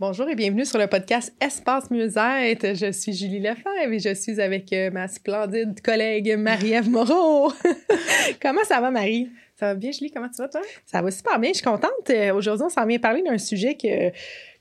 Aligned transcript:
Bonjour 0.00 0.28
et 0.28 0.36
bienvenue 0.36 0.64
sur 0.64 0.78
le 0.78 0.86
podcast 0.86 1.34
Espace 1.40 1.90
Mieux-être. 1.90 2.76
Je 2.76 2.92
suis 2.92 3.12
Julie 3.12 3.40
Lefebvre 3.40 3.90
et 3.90 3.98
je 3.98 4.14
suis 4.14 4.40
avec 4.40 4.72
euh, 4.72 4.92
ma 4.92 5.08
splendide 5.08 5.82
collègue 5.82 6.36
Marie-Ève 6.38 6.88
Moreau. 6.88 7.52
Comment 8.40 8.62
ça 8.62 8.80
va, 8.80 8.92
Marie? 8.92 9.28
Ça 9.56 9.66
va 9.66 9.74
bien, 9.74 9.90
Julie? 9.90 10.12
Comment 10.12 10.28
tu 10.28 10.40
vas, 10.40 10.46
toi? 10.46 10.60
Ça 10.86 11.02
va 11.02 11.10
super 11.10 11.40
bien. 11.40 11.50
Je 11.50 11.56
suis 11.56 11.64
contente. 11.64 12.10
Euh, 12.10 12.32
aujourd'hui, 12.32 12.66
on 12.66 12.68
s'en 12.68 12.86
vient 12.86 13.00
parler 13.00 13.24
d'un 13.24 13.38
sujet 13.38 13.74
que, 13.74 14.10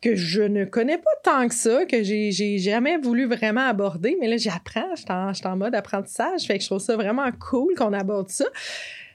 que 0.02 0.16
je 0.16 0.42
ne 0.42 0.66
connais 0.66 0.98
pas 0.98 1.12
tant 1.24 1.48
que 1.48 1.54
ça, 1.54 1.86
que 1.86 2.02
j'ai, 2.02 2.32
j'ai 2.32 2.58
jamais 2.58 2.98
voulu 2.98 3.28
vraiment 3.28 3.68
aborder, 3.68 4.18
mais 4.20 4.28
là, 4.28 4.38
j'apprends. 4.38 4.90
Je 4.96 5.02
suis 5.02 5.12
en, 5.12 5.52
en 5.52 5.56
mode 5.56 5.76
apprentissage. 5.76 6.46
Fait 6.48 6.58
que 6.58 6.64
je 6.64 6.70
trouve 6.70 6.80
ça 6.80 6.96
vraiment 6.96 7.30
cool 7.34 7.76
qu'on 7.76 7.94
aborde 7.94 8.30
ça. 8.30 8.46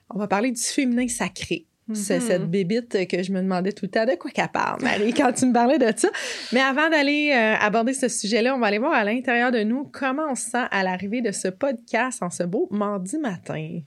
On 0.08 0.20
va 0.20 0.28
parler 0.28 0.52
du 0.52 0.62
féminin 0.62 1.08
sacré. 1.08 1.66
C'est 1.94 2.20
Mhm. 2.20 2.26
cette 2.26 2.50
bébite 2.50 3.08
que 3.08 3.22
je 3.22 3.32
me 3.32 3.40
demandais 3.42 3.72
tout 3.72 3.84
le 3.86 3.90
temps 3.90 4.06
de 4.06 4.14
quoi 4.14 4.30
qu'elle 4.30 4.48
parle, 4.48 4.80
Marie, 4.82 5.12
quand 5.12 5.32
tu 5.32 5.46
me 5.46 5.52
parlais 5.52 5.78
de 5.78 5.92
ça. 5.98 6.08
Mais 6.52 6.60
avant 6.60 6.88
d'aller 6.88 7.32
euh, 7.34 7.54
aborder 7.60 7.92
ce 7.92 8.08
sujet-là, 8.08 8.54
on 8.54 8.60
va 8.60 8.68
aller 8.68 8.78
voir 8.78 8.92
à 8.92 9.02
l'intérieur 9.04 9.50
de 9.50 9.62
nous 9.64 9.84
comment 9.92 10.26
on 10.30 10.34
se 10.36 10.50
sent 10.50 10.64
à 10.70 10.82
l'arrivée 10.84 11.20
de 11.22 11.32
ce 11.32 11.48
podcast 11.48 12.22
en 12.22 12.30
ce 12.30 12.44
beau 12.44 12.68
mardi 12.70 13.18
matin. 13.18 13.80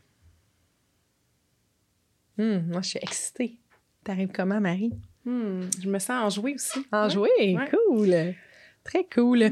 Hum, 2.37 2.65
moi, 2.69 2.81
je 2.81 2.89
suis 2.89 2.99
excitée. 3.01 3.57
T'arrives 4.03 4.31
comment, 4.33 4.59
Marie? 4.59 4.91
Hmm, 5.23 5.61
je 5.81 5.89
me 5.89 5.97
sens 5.99 6.21
enjouée 6.37 6.55
aussi. 6.55 6.85
Enjouée? 6.91 7.29
Ouais. 7.55 7.69
Cool! 7.71 8.33
Très 8.83 9.05
cool. 9.05 9.51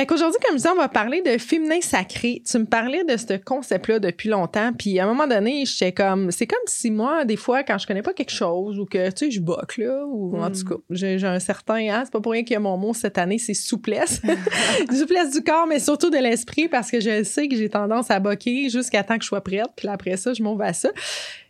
Fait 0.00 0.06
qu'aujourd'hui, 0.06 0.38
comme 0.42 0.52
je 0.52 0.62
disais, 0.62 0.70
on 0.70 0.76
va 0.80 0.88
parler 0.88 1.20
de 1.20 1.36
féminin 1.36 1.78
sacré. 1.82 2.42
Tu 2.50 2.58
me 2.58 2.64
parlais 2.64 3.04
de 3.04 3.18
ce 3.18 3.36
concept-là 3.36 3.98
depuis 3.98 4.30
longtemps, 4.30 4.72
puis 4.72 4.98
à 4.98 5.04
un 5.04 5.06
moment 5.06 5.26
donné, 5.26 5.66
j'étais 5.66 5.92
comme... 5.92 6.30
C'est 6.30 6.46
comme 6.46 6.58
si 6.64 6.90
moi, 6.90 7.26
des 7.26 7.36
fois, 7.36 7.64
quand 7.64 7.76
je 7.76 7.86
connais 7.86 8.00
pas 8.00 8.14
quelque 8.14 8.32
chose, 8.32 8.78
ou 8.78 8.86
que, 8.86 9.10
tu 9.10 9.26
sais, 9.26 9.30
je 9.30 9.40
boque, 9.42 9.76
là, 9.76 10.06
ou 10.06 10.38
en 10.38 10.48
Mm. 10.48 10.52
tout 10.54 10.64
cas, 10.64 10.74
j'ai 10.88 11.22
un 11.22 11.38
certain... 11.38 11.86
Hein, 11.90 12.00
c'est 12.06 12.12
pas 12.14 12.20
pour 12.22 12.32
rien 12.32 12.44
qu'il 12.44 12.54
y 12.54 12.56
a 12.56 12.60
mon 12.60 12.78
mot 12.78 12.94
cette 12.94 13.18
année, 13.18 13.36
c'est 13.36 13.52
souplesse. 13.52 14.22
souplesse 14.90 15.32
du 15.32 15.42
corps, 15.42 15.66
mais 15.66 15.78
surtout 15.80 16.08
de 16.08 16.16
l'esprit, 16.16 16.68
parce 16.68 16.90
que 16.90 16.98
je 16.98 17.22
sais 17.22 17.46
que 17.46 17.54
j'ai 17.54 17.68
tendance 17.68 18.10
à 18.10 18.20
boquer 18.20 18.70
jusqu'à 18.70 19.04
temps 19.04 19.18
que 19.18 19.22
je 19.24 19.28
sois 19.28 19.42
prête, 19.42 19.68
puis 19.76 19.86
après 19.88 20.16
ça, 20.16 20.32
je 20.32 20.42
m'en 20.42 20.56
vais 20.56 20.68
à 20.68 20.72
ça. 20.72 20.88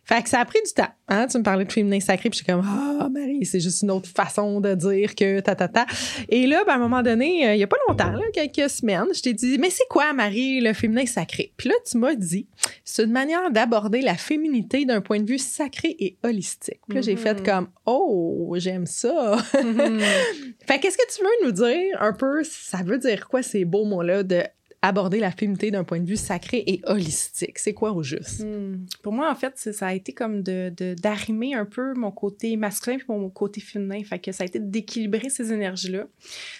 Fait 0.03 0.23
que 0.23 0.29
ça 0.29 0.39
a 0.39 0.45
pris 0.45 0.59
du 0.65 0.73
temps. 0.73 0.89
Hein? 1.07 1.27
Tu 1.27 1.37
me 1.37 1.43
parlais 1.43 1.63
de 1.63 1.71
féminin 1.71 1.99
sacré, 1.99 2.29
puis 2.29 2.39
j'étais 2.39 2.51
comme 2.51 2.65
Ah, 2.65 3.07
Marie, 3.09 3.45
c'est 3.45 3.59
juste 3.59 3.83
une 3.83 3.91
autre 3.91 4.09
façon 4.09 4.59
de 4.59 4.73
dire 4.73 5.13
que 5.15 5.39
ta 5.41 5.55
ta 5.55 5.67
ta. 5.67 5.85
Et 6.27 6.47
là, 6.47 6.63
ben, 6.65 6.73
à 6.73 6.75
un 6.75 6.79
moment 6.79 7.03
donné, 7.03 7.47
euh, 7.47 7.53
il 7.53 7.59
y 7.59 7.63
a 7.63 7.67
pas 7.67 7.77
longtemps, 7.87 8.11
là, 8.11 8.23
quelques 8.33 8.69
semaines, 8.69 9.05
je 9.13 9.21
t'ai 9.21 9.33
dit 9.33 9.57
Mais 9.59 9.69
c'est 9.69 9.87
quoi, 9.89 10.11
Marie, 10.13 10.59
le 10.59 10.73
féminin 10.73 11.05
sacré? 11.05 11.53
Puis 11.55 11.69
là, 11.69 11.75
tu 11.89 11.97
m'as 11.97 12.15
dit 12.15 12.47
C'est 12.83 13.03
une 13.03 13.11
manière 13.11 13.51
d'aborder 13.51 14.01
la 14.01 14.15
féminité 14.15 14.85
d'un 14.85 15.01
point 15.01 15.19
de 15.19 15.27
vue 15.27 15.37
sacré 15.37 15.95
et 15.99 16.17
holistique. 16.23 16.81
Puis 16.87 16.95
là, 16.95 17.01
j'ai 17.01 17.15
fait 17.15 17.43
comme 17.43 17.69
Oh, 17.85 18.55
j'aime 18.57 18.85
ça. 18.85 19.37
Mhm. 19.53 19.99
fait 20.67 20.79
qu'est-ce 20.79 20.97
que 20.97 21.15
tu 21.15 21.21
veux 21.21 21.47
nous 21.47 21.51
dire 21.51 22.01
un 22.01 22.13
peu? 22.13 22.43
Ça 22.43 22.79
veut 22.83 22.97
dire 22.97 23.27
quoi 23.27 23.43
ces 23.43 23.65
beaux 23.65 23.85
mots-là 23.85 24.23
de 24.23 24.43
aborder 24.81 25.19
la 25.19 25.31
féminité 25.31 25.71
d'un 25.71 25.83
point 25.83 25.99
de 25.99 26.07
vue 26.07 26.17
sacré 26.17 26.63
et 26.65 26.81
holistique? 26.85 27.59
C'est 27.59 27.73
quoi 27.73 27.91
au 27.91 28.03
juste? 28.03 28.43
Hmm. 28.43 28.85
Pour 29.03 29.13
moi, 29.13 29.31
en 29.31 29.35
fait, 29.35 29.57
ça 29.57 29.87
a 29.87 29.93
été 29.93 30.13
comme 30.13 30.41
de 30.41 30.73
d'arrimer 31.01 31.53
un 31.53 31.65
peu 31.65 31.93
mon 31.93 32.11
côté 32.11 32.55
masculin 32.57 32.97
puis 32.97 33.05
mon 33.09 33.29
côté 33.29 33.61
féminin. 33.61 34.03
Fait 34.03 34.19
que 34.19 34.31
ça 34.31 34.43
a 34.43 34.47
été 34.47 34.59
d'équilibrer 34.59 35.29
ces 35.29 35.51
énergies-là. 35.53 36.05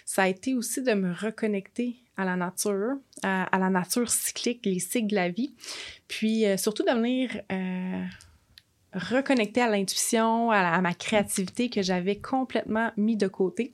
Ça 0.05 0.23
a 0.23 0.27
été 0.27 0.53
aussi 0.53 0.81
de 0.81 0.93
me 0.93 1.13
reconnecter 1.13 1.95
à 2.17 2.25
la 2.25 2.35
nature, 2.35 2.95
à, 3.23 3.57
la 3.57 3.69
nature 3.69 4.09
cyclique, 4.09 4.65
les 4.65 4.79
cycles 4.79 5.07
de 5.07 5.15
la 5.15 5.29
vie. 5.29 5.53
Puis 6.07 6.45
euh, 6.45 6.57
surtout 6.57 6.83
de 6.83 6.91
venir 6.91 7.41
euh, 7.51 8.05
reconnecter 8.93 9.61
à 9.61 9.69
l'intuition, 9.69 10.51
à 10.51 10.79
ma 10.81 10.93
créativité 10.93 11.69
que 11.69 11.81
j'avais 11.81 12.17
complètement 12.17 12.91
mis 12.97 13.17
de 13.17 13.27
côté. 13.27 13.73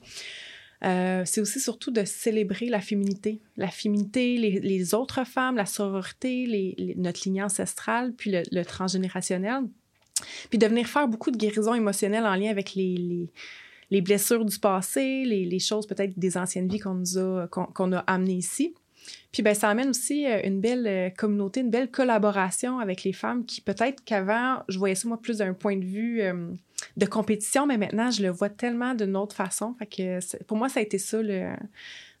Euh, 0.84 1.22
c'est 1.24 1.40
aussi 1.40 1.60
surtout 1.60 1.90
de 1.90 2.04
célébrer 2.04 2.66
la 2.66 2.80
féminité. 2.80 3.40
La 3.56 3.68
féminité, 3.68 4.36
les, 4.36 4.94
autres 4.94 5.24
femmes, 5.26 5.56
la 5.56 5.66
sororité, 5.66 6.94
notre 6.96 7.22
lignée 7.24 7.42
ancestrale, 7.42 8.12
puis 8.12 8.32
le, 8.32 8.64
transgénérationnel. 8.64 9.62
Puis 10.50 10.58
de 10.58 10.66
venir 10.66 10.86
faire 10.86 11.08
beaucoup 11.08 11.30
de 11.30 11.36
guérison 11.36 11.74
émotionnelle 11.74 12.26
en 12.26 12.34
lien 12.34 12.50
avec 12.50 12.74
les, 12.74 12.96
les, 12.96 13.28
les 13.90 14.00
blessures 14.00 14.44
du 14.44 14.58
passé, 14.58 15.24
les, 15.24 15.58
choses 15.58 15.86
peut-être 15.86 16.18
des 16.18 16.36
anciennes 16.36 16.68
vies 16.68 16.80
qu'on 16.80 17.92
a 17.92 17.98
amenées 18.00 18.34
ici. 18.34 18.74
Puis 19.32 19.42
ben, 19.42 19.54
ça 19.54 19.68
amène 19.68 19.90
aussi 19.90 20.26
euh, 20.26 20.40
une 20.44 20.60
belle 20.60 20.86
euh, 20.86 21.10
communauté, 21.10 21.60
une 21.60 21.70
belle 21.70 21.90
collaboration 21.90 22.78
avec 22.78 23.04
les 23.04 23.12
femmes 23.12 23.44
qui 23.44 23.60
peut-être 23.60 24.02
qu'avant, 24.04 24.62
je 24.68 24.78
voyais 24.78 24.94
ça 24.94 25.08
moi 25.08 25.20
plus 25.20 25.38
d'un 25.38 25.54
point 25.54 25.76
de 25.76 25.84
vue 25.84 26.20
euh, 26.22 26.52
de 26.96 27.06
compétition, 27.06 27.66
mais 27.66 27.78
maintenant, 27.78 28.10
je 28.10 28.22
le 28.22 28.30
vois 28.30 28.48
tellement 28.48 28.94
d'une 28.94 29.16
autre 29.16 29.34
façon. 29.34 29.74
Fait 29.78 29.86
que 29.86 30.44
pour 30.44 30.56
moi, 30.56 30.68
ça 30.68 30.80
a 30.80 30.82
été 30.82 30.98
ça, 30.98 31.20
le, 31.22 31.50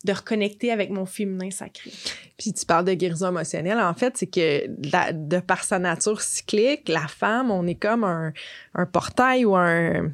de 0.04 0.12
reconnecter 0.12 0.70
avec 0.70 0.90
mon 0.90 1.06
féminin 1.06 1.50
sacré. 1.50 1.90
Puis 2.36 2.52
tu 2.52 2.66
parles 2.66 2.84
de 2.84 2.94
guérison 2.94 3.28
émotionnelle. 3.28 3.78
En 3.80 3.94
fait, 3.94 4.16
c'est 4.16 4.26
que 4.26 4.66
de 4.68 5.40
par 5.40 5.64
sa 5.64 5.78
nature 5.78 6.20
cyclique, 6.20 6.88
la 6.88 7.08
femme, 7.08 7.50
on 7.50 7.66
est 7.66 7.74
comme 7.74 8.04
un 8.04 8.86
portail 8.86 9.44
ou 9.44 9.56
un, 9.56 10.12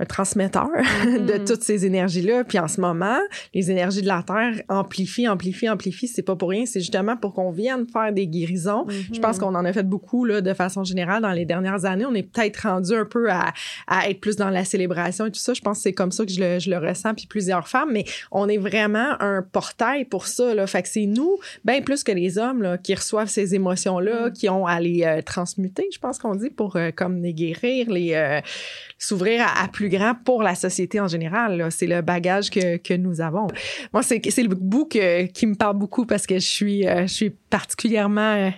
un 0.00 0.04
transmetteur 0.04 0.68
de 1.04 1.38
Mhm. 1.38 1.44
toutes 1.44 1.62
ces 1.62 1.84
énergies-là. 1.86 2.44
Puis 2.44 2.58
en 2.58 2.68
ce 2.68 2.80
moment, 2.80 3.18
les 3.54 3.70
énergies 3.70 4.02
de 4.02 4.06
la 4.06 4.22
Terre 4.22 4.62
amplifient, 4.68 5.28
amplifient, 5.28 5.68
amplifient. 5.68 6.08
C'est 6.08 6.22
pas 6.22 6.36
pour 6.36 6.50
rien. 6.50 6.66
C'est 6.66 6.80
justement 6.80 7.16
pour 7.16 7.34
qu'on 7.34 7.50
vienne 7.50 7.86
faire 7.92 8.12
des 8.12 8.26
guérisons. 8.26 8.86
Je 9.12 9.18
pense 9.20 9.38
qu'on 9.38 9.54
en 9.54 9.64
a 9.64 9.72
fait 9.72 9.82
beaucoup 9.82 10.24
là, 10.24 10.40
de 10.40 10.54
façon 10.54 10.84
générale 10.84 11.22
dans 11.22 11.32
les 11.32 11.44
dernières 11.44 11.84
années. 11.84 12.06
On 12.06 12.14
est 12.14 12.22
peut-être 12.22 12.58
rendu 12.68 12.94
un 12.94 13.04
peu 13.04 13.30
à, 13.30 13.52
à 13.86 14.08
être 14.10 14.20
plus 14.20 14.36
dans 14.36 14.50
la 14.50 14.64
célébration 14.64 15.26
et 15.26 15.30
tout 15.30 15.40
ça. 15.40 15.52
Je 15.54 15.60
pense 15.60 15.78
que 15.78 15.82
c'est 15.82 15.92
comme 15.92 16.12
ça 16.12 16.24
que 16.24 16.32
je 16.32 16.40
le, 16.40 16.58
je 16.58 16.70
le 16.70 16.78
ressens, 16.78 17.14
puis 17.14 17.26
plusieurs 17.26 17.68
femmes. 17.68 17.90
Mais 17.92 18.04
on 18.30 18.48
est 18.48 18.58
vraiment 18.58 19.20
un 19.20 19.42
portail 19.42 20.04
pour 20.04 20.26
ça. 20.26 20.54
Là. 20.54 20.66
Fait 20.66 20.82
que 20.82 20.88
c'est 20.88 21.06
nous, 21.06 21.36
bien 21.64 21.80
plus 21.82 22.04
que 22.04 22.12
les 22.12 22.38
hommes, 22.38 22.62
là, 22.62 22.78
qui 22.78 22.94
reçoivent 22.94 23.28
ces 23.28 23.54
émotions-là, 23.54 24.28
Mm. 24.28 24.32
qui 24.32 24.48
ont 24.48 24.66
à 24.66 24.80
les 24.80 25.02
euh, 25.04 25.22
transmuter, 25.22 25.86
je 25.92 25.98
pense 25.98 26.18
qu'on 26.18 26.34
dit, 26.34 26.50
pour 26.50 26.76
euh, 26.76 26.90
comme 26.94 27.22
les 27.22 27.34
guérir, 27.34 27.90
les 27.90 28.14
euh, 28.14 28.40
s'ouvrir 28.98 29.42
à, 29.46 29.64
à 29.64 29.68
plus 29.68 29.87
grand 29.88 30.14
pour 30.24 30.42
la 30.42 30.54
société 30.54 31.00
en 31.00 31.08
général. 31.08 31.66
C'est 31.70 31.86
le 31.86 32.00
bagage 32.02 32.50
que, 32.50 32.76
que 32.76 32.94
nous 32.94 33.20
avons. 33.20 33.46
Moi, 33.92 34.02
c'est 34.02 34.20
le 34.42 34.48
bout 34.54 34.86
que- 34.86 35.26
qui 35.26 35.46
me 35.46 35.54
parle 35.54 35.76
beaucoup 35.76 36.06
parce 36.06 36.26
que 36.26 36.34
je 36.36 36.46
suis, 36.46 36.86
euh, 36.86 37.02
je 37.06 37.12
suis 37.12 37.30
particulièrement 37.50 38.20
euh, 38.34 38.50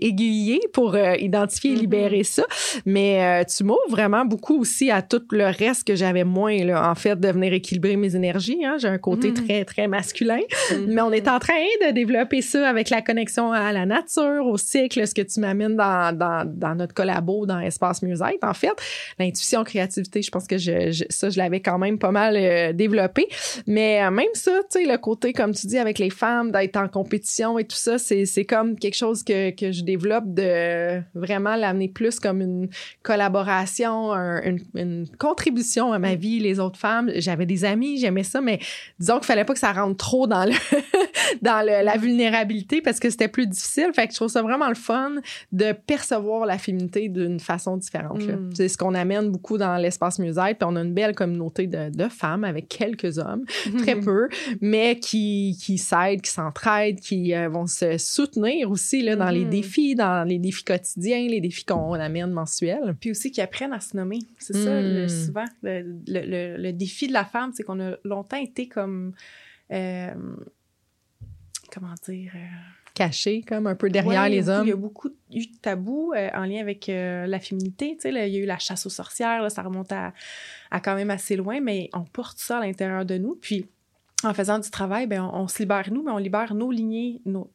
aiguillée 0.00 0.60
pour 0.72 0.94
euh, 0.94 1.14
identifier 1.16 1.70
et 1.72 1.74
Mhm. 1.74 1.80
libérer 1.80 2.24
ça. 2.24 2.44
Mais 2.86 3.44
tu 3.46 3.64
m'ouvres 3.64 3.78
vraiment 3.90 4.24
beaucoup 4.24 4.60
aussi 4.60 4.90
à 4.90 5.02
tout 5.02 5.22
le 5.30 5.46
reste 5.46 5.84
que 5.86 5.94
j'avais 5.94 6.24
moins, 6.24 6.56
là, 6.64 6.90
en 6.90 6.94
fait, 6.94 7.18
de 7.18 7.28
venir 7.28 7.52
équilibrer 7.52 7.96
mes 7.96 8.14
énergies. 8.14 8.64
Hein. 8.64 8.76
J'ai 8.78 8.88
un 8.88 8.98
côté 8.98 9.28
Mhm. 9.30 9.34
très, 9.46 9.64
très 9.64 9.88
masculin. 9.88 10.40
Mhm. 10.72 10.86
Mais 10.88 11.00
on 11.00 11.12
est 11.12 11.28
en 11.28 11.38
train 11.38 11.52
de 11.86 11.92
développer 11.92 12.42
ça 12.42 12.68
avec 12.68 12.90
la 12.90 13.02
connexion 13.02 13.52
à 13.52 13.72
la 13.72 13.86
nature, 13.86 14.46
au 14.46 14.58
cycle, 14.58 15.06
ce 15.06 15.14
que 15.14 15.22
tu 15.22 15.40
m'amènes 15.40 15.76
dans, 15.76 16.16
dans, 16.16 16.44
dans 16.46 16.74
notre 16.74 16.94
collabo, 16.94 17.46
dans 17.46 17.60
Espace 17.60 18.02
Mieux-être, 18.02 18.42
en 18.44 18.54
fait. 18.54 18.72
L'intuition, 19.18 19.64
créativité, 19.64 20.22
je 20.22 20.30
pense 20.30 20.41
que 20.46 20.58
je, 20.58 20.90
je- 20.90 21.04
ça, 21.10 21.30
je 21.30 21.38
l'avais 21.38 21.60
quand 21.60 21.78
même 21.78 21.98
pas 21.98 22.10
mal 22.10 22.36
euh, 22.36 22.72
développé. 22.72 23.26
Mais 23.66 24.02
euh, 24.02 24.10
même 24.10 24.26
ça, 24.34 24.52
tu 24.70 24.80
sais, 24.80 24.86
le 24.90 24.98
côté, 24.98 25.32
comme 25.32 25.52
tu 25.54 25.66
dis, 25.66 25.78
avec 25.78 25.98
les 25.98 26.10
femmes, 26.10 26.50
d'être 26.52 26.76
en 26.76 26.88
compétition 26.88 27.58
et 27.58 27.64
tout 27.64 27.76
ça, 27.76 27.98
c'est 27.98 28.44
comme 28.44 28.78
quelque 28.78 28.94
chose 28.96 29.22
que, 29.22 29.50
que 29.50 29.72
je 29.72 29.82
développe 29.82 30.24
de 30.26 31.00
vraiment 31.14 31.56
l'amener 31.56 31.88
plus 31.88 32.18
comme 32.20 32.40
une 32.40 32.68
collaboration, 33.02 34.12
un- 34.12 34.42
une, 34.42 34.60
une 34.74 35.06
contribution 35.18 35.92
à 35.92 35.98
ma 35.98 36.14
vie, 36.14 36.40
les 36.40 36.58
autres 36.58 36.78
femmes. 36.78 37.10
J'avais 37.16 37.46
des 37.46 37.64
amis, 37.64 37.98
j'aimais 37.98 38.24
ça, 38.24 38.40
mais 38.40 38.58
disons 38.98 39.16
qu'il 39.18 39.26
fallait 39.26 39.44
pas 39.44 39.52
que 39.52 39.58
ça 39.60 39.72
rentre 39.72 39.96
trop 39.96 40.26
dans 40.26 40.44
le 40.44 40.52
dans 41.42 41.64
la 41.64 41.96
vulnérabilité 41.96 42.80
parce 42.82 42.98
que 43.00 43.10
c'était 43.10 43.28
plus 43.28 43.46
difficile. 43.46 43.90
Fait 43.94 44.06
que 44.06 44.12
je 44.12 44.16
trouve 44.16 44.28
ça 44.28 44.42
vraiment 44.42 44.68
le 44.68 44.74
fun 44.74 45.12
de 45.52 45.72
percevoir 45.72 46.46
la 46.46 46.58
féminité 46.58 47.08
d'une 47.08 47.40
façon 47.40 47.76
différente. 47.76 48.22
Mm. 48.22 48.50
C'est 48.54 48.68
ce 48.68 48.76
qu'on 48.76 48.94
amène 48.94 49.30
beaucoup 49.30 49.58
dans 49.58 49.76
l'espace 49.76 50.18
musette. 50.40 50.58
Puis 50.58 50.66
on 50.70 50.76
a 50.76 50.82
une 50.82 50.94
belle 50.94 51.14
communauté 51.14 51.66
de, 51.66 51.90
de 51.90 52.08
femmes 52.08 52.44
avec 52.44 52.68
quelques 52.68 53.18
hommes, 53.18 53.44
très 53.78 53.98
peu, 54.00 54.28
mais 54.60 54.98
qui, 54.98 55.56
qui 55.60 55.78
s'aident, 55.78 56.20
qui 56.22 56.30
s'entraident, 56.30 57.00
qui 57.00 57.34
euh, 57.34 57.48
vont 57.48 57.66
se 57.66 57.98
soutenir 57.98 58.70
aussi 58.70 59.02
là, 59.02 59.16
dans 59.16 59.30
les 59.30 59.44
Mhm. 59.44 59.50
défis, 59.50 59.94
dans 59.94 60.26
les 60.26 60.38
défis 60.38 60.64
quotidiens, 60.64 61.26
les 61.28 61.40
défis 61.40 61.64
qu'on 61.64 61.92
amène 61.94 62.30
mensuels. 62.32 62.94
Puis 63.00 63.10
aussi 63.10 63.30
qu'ils 63.30 63.42
apprennent 63.42 63.72
à 63.72 63.80
se 63.80 63.96
nommer. 63.96 64.18
C'est 64.38 64.56
ça, 64.56 64.80
le- 64.80 65.04
Mm. 65.04 65.08
souvent. 65.08 65.44
Le, 65.62 65.82
le- 66.06 66.26
le- 66.26 66.56
le 66.62 66.72
défi 66.72 67.06
de 67.08 67.12
la 67.12 67.24
femme, 67.24 67.52
c'est 67.54 67.62
qu'on 67.62 67.80
a 67.80 67.96
longtemps 68.04 68.36
été 68.40 68.68
comme. 68.68 69.12
euh, 69.72 70.12
comment 71.72 71.94
dire? 72.08 72.32
euh, 72.34 72.81
Cachés, 72.94 73.42
comme 73.42 73.66
un 73.66 73.74
peu 73.74 73.88
derrière 73.88 74.22
ouais, 74.22 74.28
les 74.28 74.48
hommes. 74.48 74.66
Il 74.66 74.70
y 74.70 74.72
a 74.72 74.76
beaucoup 74.76 75.08
eu 75.32 75.46
de 75.46 75.56
tabous 75.62 76.12
euh, 76.14 76.28
en 76.34 76.44
lien 76.44 76.60
avec 76.60 76.88
euh, 76.88 77.26
la 77.26 77.40
féminité. 77.40 77.94
Tu 77.94 78.02
sais, 78.02 78.10
là, 78.10 78.26
il 78.26 78.34
y 78.34 78.36
a 78.36 78.40
eu 78.40 78.46
la 78.46 78.58
chasse 78.58 78.84
aux 78.84 78.90
sorcières, 78.90 79.42
là, 79.42 79.48
ça 79.48 79.62
remonte 79.62 79.90
à, 79.92 80.12
à 80.70 80.80
quand 80.80 80.94
même 80.94 81.10
assez 81.10 81.36
loin, 81.36 81.60
mais 81.60 81.88
on 81.94 82.04
porte 82.04 82.38
ça 82.38 82.58
à 82.58 82.60
l'intérieur 82.60 83.04
de 83.06 83.16
nous. 83.16 83.34
Puis, 83.40 83.66
en 84.24 84.34
faisant 84.34 84.58
du 84.58 84.70
travail, 84.70 85.06
ben, 85.06 85.22
on, 85.22 85.40
on 85.42 85.48
se 85.48 85.58
libère 85.60 85.90
nous, 85.90 86.02
mais 86.02 86.12
on 86.12 86.18
libère 86.18 86.54
nos 86.54 86.70
lignées, 86.70 87.20
nos 87.24 87.50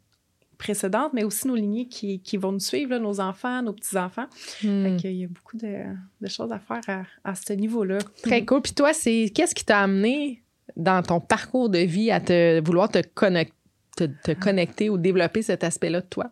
précédentes, 0.58 1.14
mais 1.14 1.24
aussi 1.24 1.48
nos 1.48 1.56
lignées 1.56 1.88
qui, 1.88 2.20
qui 2.20 2.36
vont 2.36 2.52
nous 2.52 2.60
suivre, 2.60 2.90
là, 2.90 3.00
nos 3.00 3.20
enfants, 3.20 3.62
nos 3.62 3.74
petits-enfants. 3.74 4.26
Fait 4.34 4.98
qu'il 5.00 5.12
y 5.14 5.24
a 5.24 5.28
beaucoup 5.28 5.56
de, 5.56 5.84
de 6.20 6.28
choses 6.28 6.52
à 6.52 6.58
faire 6.58 6.82
à, 6.88 7.04
à 7.32 7.36
ce 7.36 7.54
niveau-là. 7.54 8.00
Très 8.24 8.44
cool. 8.44 8.64
Puis 8.64 8.74
toi, 8.74 8.92
c'est 8.92 9.32
qu'est-ce 9.36 9.54
qui 9.54 9.64
t'a 9.66 9.82
amené 9.82 10.42
dans 10.76 11.04
ton 11.04 11.20
parcours 11.20 11.70
de 11.70 11.78
vie 11.78 12.10
à 12.12 12.20
te 12.20 12.60
vouloir 12.66 12.90
te, 12.90 12.98
connect- 12.98 13.54
te, 13.98 14.06
te 14.24 14.32
connecter 14.32 14.90
ou 14.90 14.98
développer 14.98 15.42
cet 15.42 15.64
aspect-là 15.64 16.02
de 16.02 16.08
toi? 16.08 16.32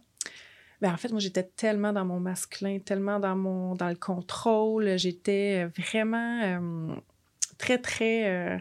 Ben, 0.82 0.94
en 0.94 0.98
fait, 0.98 1.10
moi, 1.10 1.20
j'étais 1.20 1.44
tellement 1.44 1.94
dans 1.94 2.06
mon 2.06 2.20
masculin, 2.20 2.80
tellement 2.80 3.20
dans, 3.20 3.36
mon, 3.36 3.76
dans 3.76 3.90
le 3.90 3.96
contrôle. 3.96 4.98
J'étais 4.98 5.66
vraiment 5.78 6.42
euh, 6.44 6.96
très, 7.58 7.78
très 7.78 8.30
euh, 8.30 8.58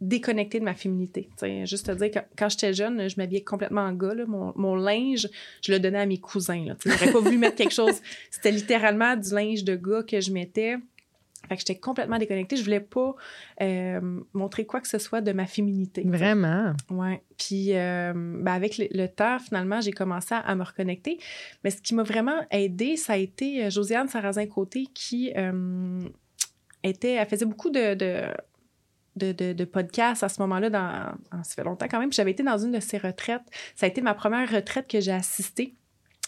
déconnectée 0.00 0.58
de 0.58 0.64
ma 0.64 0.74
féminité. 0.74 1.28
Juste 1.64 1.86
te 1.86 1.92
dire, 1.92 2.10
que 2.10 2.18
quand 2.36 2.48
j'étais 2.48 2.72
jeune, 2.72 3.08
je 3.08 3.16
m'habillais 3.18 3.44
complètement 3.44 3.82
en 3.82 3.92
gars. 3.92 4.14
Mon, 4.26 4.52
mon 4.56 4.74
linge, 4.74 5.28
je 5.62 5.72
le 5.72 5.78
donnais 5.78 6.00
à 6.00 6.06
mes 6.06 6.18
cousins. 6.18 6.64
là. 6.64 6.76
Sais, 6.82 6.90
J'aurais 6.90 7.12
pas 7.12 7.20
voulu 7.20 7.38
mettre 7.38 7.56
quelque 7.56 7.74
chose. 7.74 8.00
C'était 8.30 8.50
littéralement 8.50 9.14
du 9.16 9.32
linge 9.34 9.64
de 9.64 9.76
gars 9.76 10.02
que 10.02 10.20
je 10.20 10.32
mettais. 10.32 10.76
Fait 11.48 11.54
que 11.56 11.60
j'étais 11.60 11.78
complètement 11.78 12.18
déconnectée. 12.18 12.56
Je 12.56 12.64
voulais 12.64 12.80
pas 12.80 13.14
euh, 13.62 14.20
montrer 14.34 14.66
quoi 14.66 14.80
que 14.80 14.88
ce 14.88 14.98
soit 14.98 15.20
de 15.20 15.32
ma 15.32 15.46
féminité. 15.46 16.02
Vraiment? 16.06 16.72
Ouais. 16.90 17.22
Puis, 17.38 17.74
euh, 17.76 18.12
ben, 18.14 18.52
avec 18.52 18.78
le, 18.78 18.86
le 18.90 19.06
temps, 19.06 19.38
finalement, 19.38 19.80
j'ai 19.80 19.92
commencé 19.92 20.34
à, 20.34 20.38
à 20.38 20.54
me 20.54 20.62
reconnecter. 20.64 21.18
Mais 21.64 21.70
ce 21.70 21.80
qui 21.80 21.94
m'a 21.94 22.02
vraiment 22.02 22.40
aidée, 22.50 22.96
ça 22.96 23.14
a 23.14 23.16
été 23.16 23.64
euh, 23.64 23.70
Josiane 23.70 24.08
Sarrazin-Côté 24.08 24.86
qui 24.94 25.32
euh, 25.36 26.00
était... 26.82 27.12
Elle 27.14 27.26
faisait 27.28 27.46
beaucoup 27.46 27.70
de... 27.70 27.94
de 27.94 28.26
de, 29.16 29.32
de, 29.32 29.52
de 29.52 29.64
podcasts 29.64 30.22
à 30.22 30.28
ce 30.28 30.40
moment-là, 30.42 30.70
dans, 30.70 31.12
en- 31.36 31.42
ça 31.42 31.56
fait 31.56 31.64
longtemps 31.64 31.88
quand 31.90 31.98
même. 31.98 32.08
Puis 32.10 32.14
j'avais 32.16 32.30
été 32.30 32.44
dans 32.44 32.56
une 32.58 32.70
de 32.70 32.78
ses 32.78 32.98
retraites. 32.98 33.42
Ça 33.74 33.86
a 33.86 33.88
été 33.88 34.00
ma 34.00 34.14
première 34.14 34.48
retraite 34.48 34.86
que 34.88 35.00
j'ai 35.00 35.10
assistée. 35.10 35.74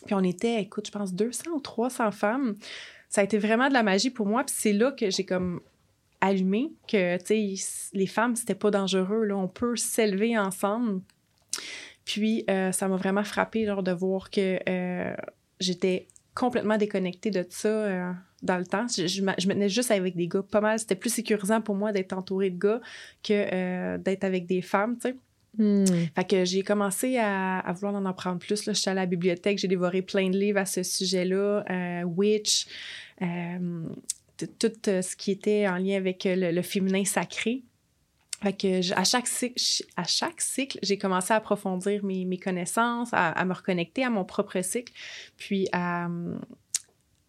Puis 0.06 0.14
on 0.16 0.25
était, 0.25 0.61
écoute, 0.61 0.88
je 0.88 0.90
pense 0.90 1.14
200 1.14 1.52
ou 1.55 1.61
300 1.61 2.11
femmes. 2.11 2.56
Ça 3.11 3.21
a 3.21 3.25
été 3.25 3.37
vraiment 3.39 3.69
de 3.69 3.75
la 3.75 3.83
magie 3.83 4.09
pour 4.11 4.27
moi. 4.27 4.45
Puis 4.45 4.55
c'est 4.57 4.73
là 4.73 4.93
que 4.93 5.11
j'ai 5.11 5.25
comme 5.27 5.61
allumé 6.23 6.73
que, 6.89 7.19
tu 7.19 7.57
sais, 7.57 7.91
les 7.93 8.07
femmes, 8.07 8.37
c'était 8.37 8.55
pas 8.55 8.71
dangereux. 8.71 9.25
Là. 9.25 9.37
On 9.37 9.49
peut 9.49 9.77
s'élever 9.77 10.39
ensemble. 10.39 11.03
Puis 12.05 12.45
euh, 12.49 12.73
ça 12.73 12.89
m'a 12.89 12.97
vraiment 12.97 13.25
frappé 13.25 13.67
genre, 13.67 13.83
de 13.83 13.93
voir 13.93 14.31
que 14.31 14.59
euh, 14.69 15.15
j'étais 15.61 16.07
complètement 16.35 16.77
déconnectée 16.79 17.31
de 17.31 17.45
ça 17.49 17.69
euh, 17.69 18.12
dans 18.43 18.59
le 18.59 18.65
temps. 18.67 18.87
Je, 18.89 19.07
je, 19.07 19.23
me- 19.23 19.35
tenais 19.37 19.69
juste 19.69 19.91
avec 19.91 20.17
des 20.17 20.29
gars 20.29 20.43
pas 20.43 20.61
mal. 20.61 20.79
C'était 20.79 20.95
plus 20.95 21.11
sécurisant 21.12 21.61
pour 21.61 21.75
moi 21.75 21.93
d'être 21.93 22.12
entourée 22.12 22.51
de 22.51 22.59
gars 22.59 22.81
que 23.23 23.97
d'être 23.99 24.25
avec 24.25 24.47
des 24.47 24.62
femmes, 24.62 24.97
tu 24.97 25.11
sais. 25.11 25.17
Hmm. 25.58 25.85
Fait 26.14 26.25
que 26.29 26.44
j'ai 26.44 26.62
commencé 26.62 27.19
à, 27.19 27.73
vouloir 27.75 27.94
en 27.94 28.06
apprendre 28.06 28.38
plus. 28.38 28.67
Là. 28.67 28.73
J'étais 28.73 28.91
à 28.91 28.94
la 28.94 29.06
bibliothèque, 29.06 29.58
j'ai 29.58 29.69
dévoré 29.69 30.02
plein 30.02 30.31
de 30.31 30.38
livres 30.38 30.58
à 30.61 30.67
ce 30.67 30.82
sujet-là. 30.82 31.64
euh, 31.70 32.02
Witch, 32.05 32.67
euh, 33.23 33.82
tout 34.58 34.73
euh, 34.88 35.02
ce 35.02 35.17
qui 35.17 35.32
était 35.32 35.69
en 35.69 35.76
lien 35.76 35.97
avec 35.97 36.23
le, 36.25 36.62
féminin 36.62 37.05
sacré. 37.05 37.62
Fait 38.43 38.55
que 38.55 38.94
à 38.99 39.05
chaque 39.05 40.41
cycle, 40.41 40.79
j'ai 40.82 40.97
commencé 40.97 41.35
à 41.35 41.37
approfondir 41.37 42.02
mes, 42.05 42.25
mes 42.25 42.38
connaissances, 42.38 43.11
à, 43.12 43.29
à 43.29 43.44
me 43.44 43.52
reconnecter 43.52 44.02
à 44.02 44.08
mon 44.08 44.25
propre 44.25 44.62
cycle, 44.62 44.94
puis 45.37 45.69
à, 45.73 46.08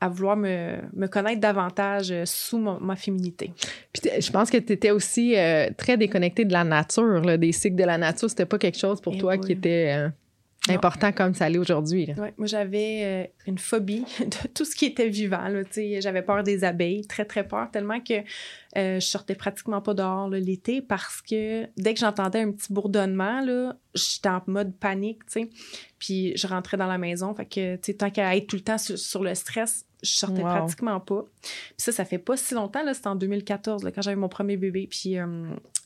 à 0.03 0.09
vouloir 0.09 0.35
me, 0.35 0.77
me 0.93 1.07
connaître 1.07 1.39
davantage 1.39 2.11
euh, 2.11 2.23
sous 2.25 2.57
ma 2.57 2.95
féminité. 2.95 3.53
Puis 3.93 4.09
je 4.19 4.31
pense 4.31 4.49
que 4.49 4.57
tu 4.57 4.73
étais 4.73 4.89
aussi 4.91 5.37
euh, 5.37 5.69
très 5.77 5.95
déconnecté 5.95 6.43
de 6.43 6.51
la 6.53 6.63
nature, 6.63 7.21
là, 7.21 7.37
des 7.37 7.51
cycles 7.51 7.75
de 7.77 7.83
la 7.83 7.99
nature. 7.99 8.27
C'était 8.29 8.47
pas 8.47 8.57
quelque 8.57 8.79
chose 8.79 8.99
pour 8.99 9.13
Eh 9.13 9.19
toi 9.19 9.35
oui. 9.35 9.45
qui 9.45 9.51
était 9.51 9.93
euh, 9.95 10.09
Non. 10.67 10.73
important 10.75 11.11
comme 11.11 11.35
ça 11.35 11.47
l'est 11.49 11.59
aujourd'hui. 11.59 12.07
Ouais, 12.17 12.33
moi, 12.35 12.47
j'avais 12.47 13.01
euh, 13.03 13.23
une 13.45 13.59
phobie 13.59 14.03
de 14.19 14.47
tout 14.55 14.65
ce 14.65 14.75
qui 14.75 14.85
était 14.85 15.07
vivant. 15.07 15.43
J'avais 15.99 16.23
peur 16.23 16.41
des 16.41 16.63
abeilles, 16.63 17.05
très, 17.05 17.25
très 17.25 17.47
peur, 17.47 17.69
tellement 17.71 17.99
que 17.99 18.15
je 18.75 18.99
sortais 19.01 19.35
pratiquement 19.35 19.81
pas 19.81 19.93
dehors 19.93 20.29
l'été 20.29 20.81
parce 20.81 21.21
que 21.21 21.65
dès 21.77 21.93
que 21.93 21.99
j'entendais 21.99 22.39
un 22.41 22.51
petit 22.51 22.73
bourdonnement, 22.73 23.41
là, 23.45 23.75
j'étais 23.93 24.29
en 24.29 24.41
mode 24.47 24.75
panique, 24.77 25.23
tu 25.27 25.41
sais. 25.43 25.49
Puis 25.99 26.33
je 26.35 26.47
rentrais 26.47 26.77
dans 26.77 26.87
la 26.87 26.97
maison. 26.97 27.35
Fait 27.35 27.45
que, 27.45 27.91
tant 27.91 28.09
qu'à 28.09 28.35
être 28.35 28.47
tout 28.47 28.55
le 28.55 28.63
temps 28.63 28.79
sur, 28.79 28.97
sur 28.97 29.23
le 29.23 29.35
stress, 29.35 29.85
je 30.03 30.11
sortais 30.11 30.41
Wow. 30.41 30.49
pratiquement 30.49 30.99
pas. 30.99 31.25
Puis 31.41 31.51
ça, 31.77 31.91
ça 31.91 32.05
fait 32.05 32.17
pas 32.17 32.35
si 32.37 32.53
longtemps, 32.53 32.83
là, 32.83 32.93
c'était 32.93 33.07
en 33.07 33.15
2014, 33.15 33.83
là, 33.83 33.91
quand 33.91 34.01
j'avais 34.01 34.15
mon 34.15 34.29
premier 34.29 34.57
bébé. 34.57 34.87
Puis 34.89 35.17
euh, 35.19 35.25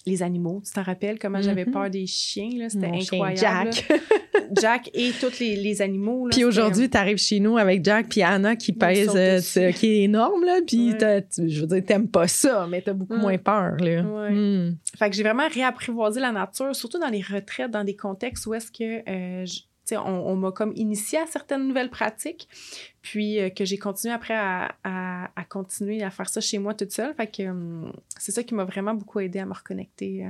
les 0.05 0.23
animaux, 0.23 0.61
tu 0.65 0.71
t'en 0.71 0.83
rappelles 0.83 1.19
comment 1.19 1.41
j'avais 1.41 1.65
Mhm. 1.65 1.71
peur 1.73 1.89
des 1.89 2.05
chiens, 2.07 2.49
là, 2.57 2.69
c'était 2.69 2.99
chien 3.01 3.17
incroyable. 3.25 3.71
Jack. 3.73 4.01
Jack 4.61 4.89
et 4.93 5.11
tous 5.19 5.39
les, 5.39 5.55
les 5.55 5.81
animaux. 5.81 6.27
là, 6.27 6.31
Puis 6.31 6.43
aujourd'hui, 6.45 6.89
tu 6.89 6.97
arrives 6.97 7.17
chez 7.17 7.39
nous 7.39 7.57
avec 7.57 7.83
Jack 7.83 8.07
puis 8.09 8.21
Anna 8.21 8.55
qui 8.55 8.73
pèse, 8.73 9.11
euh, 9.15 9.71
qui 9.71 9.87
est 9.87 10.03
énorme, 10.03 10.43
là. 10.45 10.59
Puis 10.65 10.93
Ouais. 10.93 11.25
je 11.37 11.61
veux 11.61 11.67
dire, 11.67 11.83
t'aimes 11.85 12.07
pas 12.07 12.27
ça, 12.27 12.67
mais 12.69 12.81
t'as 12.81 12.93
beaucoup 12.93 13.13
Ouais. 13.15 13.19
moins 13.19 13.37
peur, 13.37 13.75
là. 13.79 14.01
Ouais. 14.03 14.31
Hmm. 14.31 14.77
Fait 14.97 15.09
que 15.09 15.15
j'ai 15.15 15.23
vraiment 15.23 15.47
réapprivoisé 15.49 16.19
la 16.19 16.31
nature, 16.31 16.75
surtout 16.75 16.99
dans 16.99 17.09
les 17.09 17.21
retraites, 17.21 17.71
dans 17.71 17.83
des 17.83 17.95
contextes 17.95 18.45
où 18.45 18.53
est-ce 18.53 18.71
que 18.71 19.01
euh, 19.09 19.45
on, 19.91 20.35
m'a 20.35 20.51
comme 20.51 20.73
initié 20.75 21.19
à 21.19 21.27
certaines 21.27 21.67
nouvelles 21.67 21.89
pratiques, 21.89 22.47
puis 23.01 23.39
euh, 23.39 23.49
que 23.49 23.65
j'ai 23.65 23.77
continué 23.77 24.13
après 24.13 24.35
à, 24.35 24.75
continuer 25.49 26.01
à 26.03 26.09
faire 26.09 26.29
ça 26.29 26.41
chez 26.41 26.57
moi 26.57 26.73
toute 26.73 26.91
seule. 26.91 27.13
Fait 27.15 27.47
hum, 27.47 27.91
c'est 28.17 28.31
ça 28.31 28.43
qui 28.43 28.53
m'a 28.53 28.65
vraiment 28.65 28.93
beaucoup 28.93 29.19
aidé 29.19 29.39
à 29.39 29.45
me 29.45 29.53
reconnecter. 29.53 30.27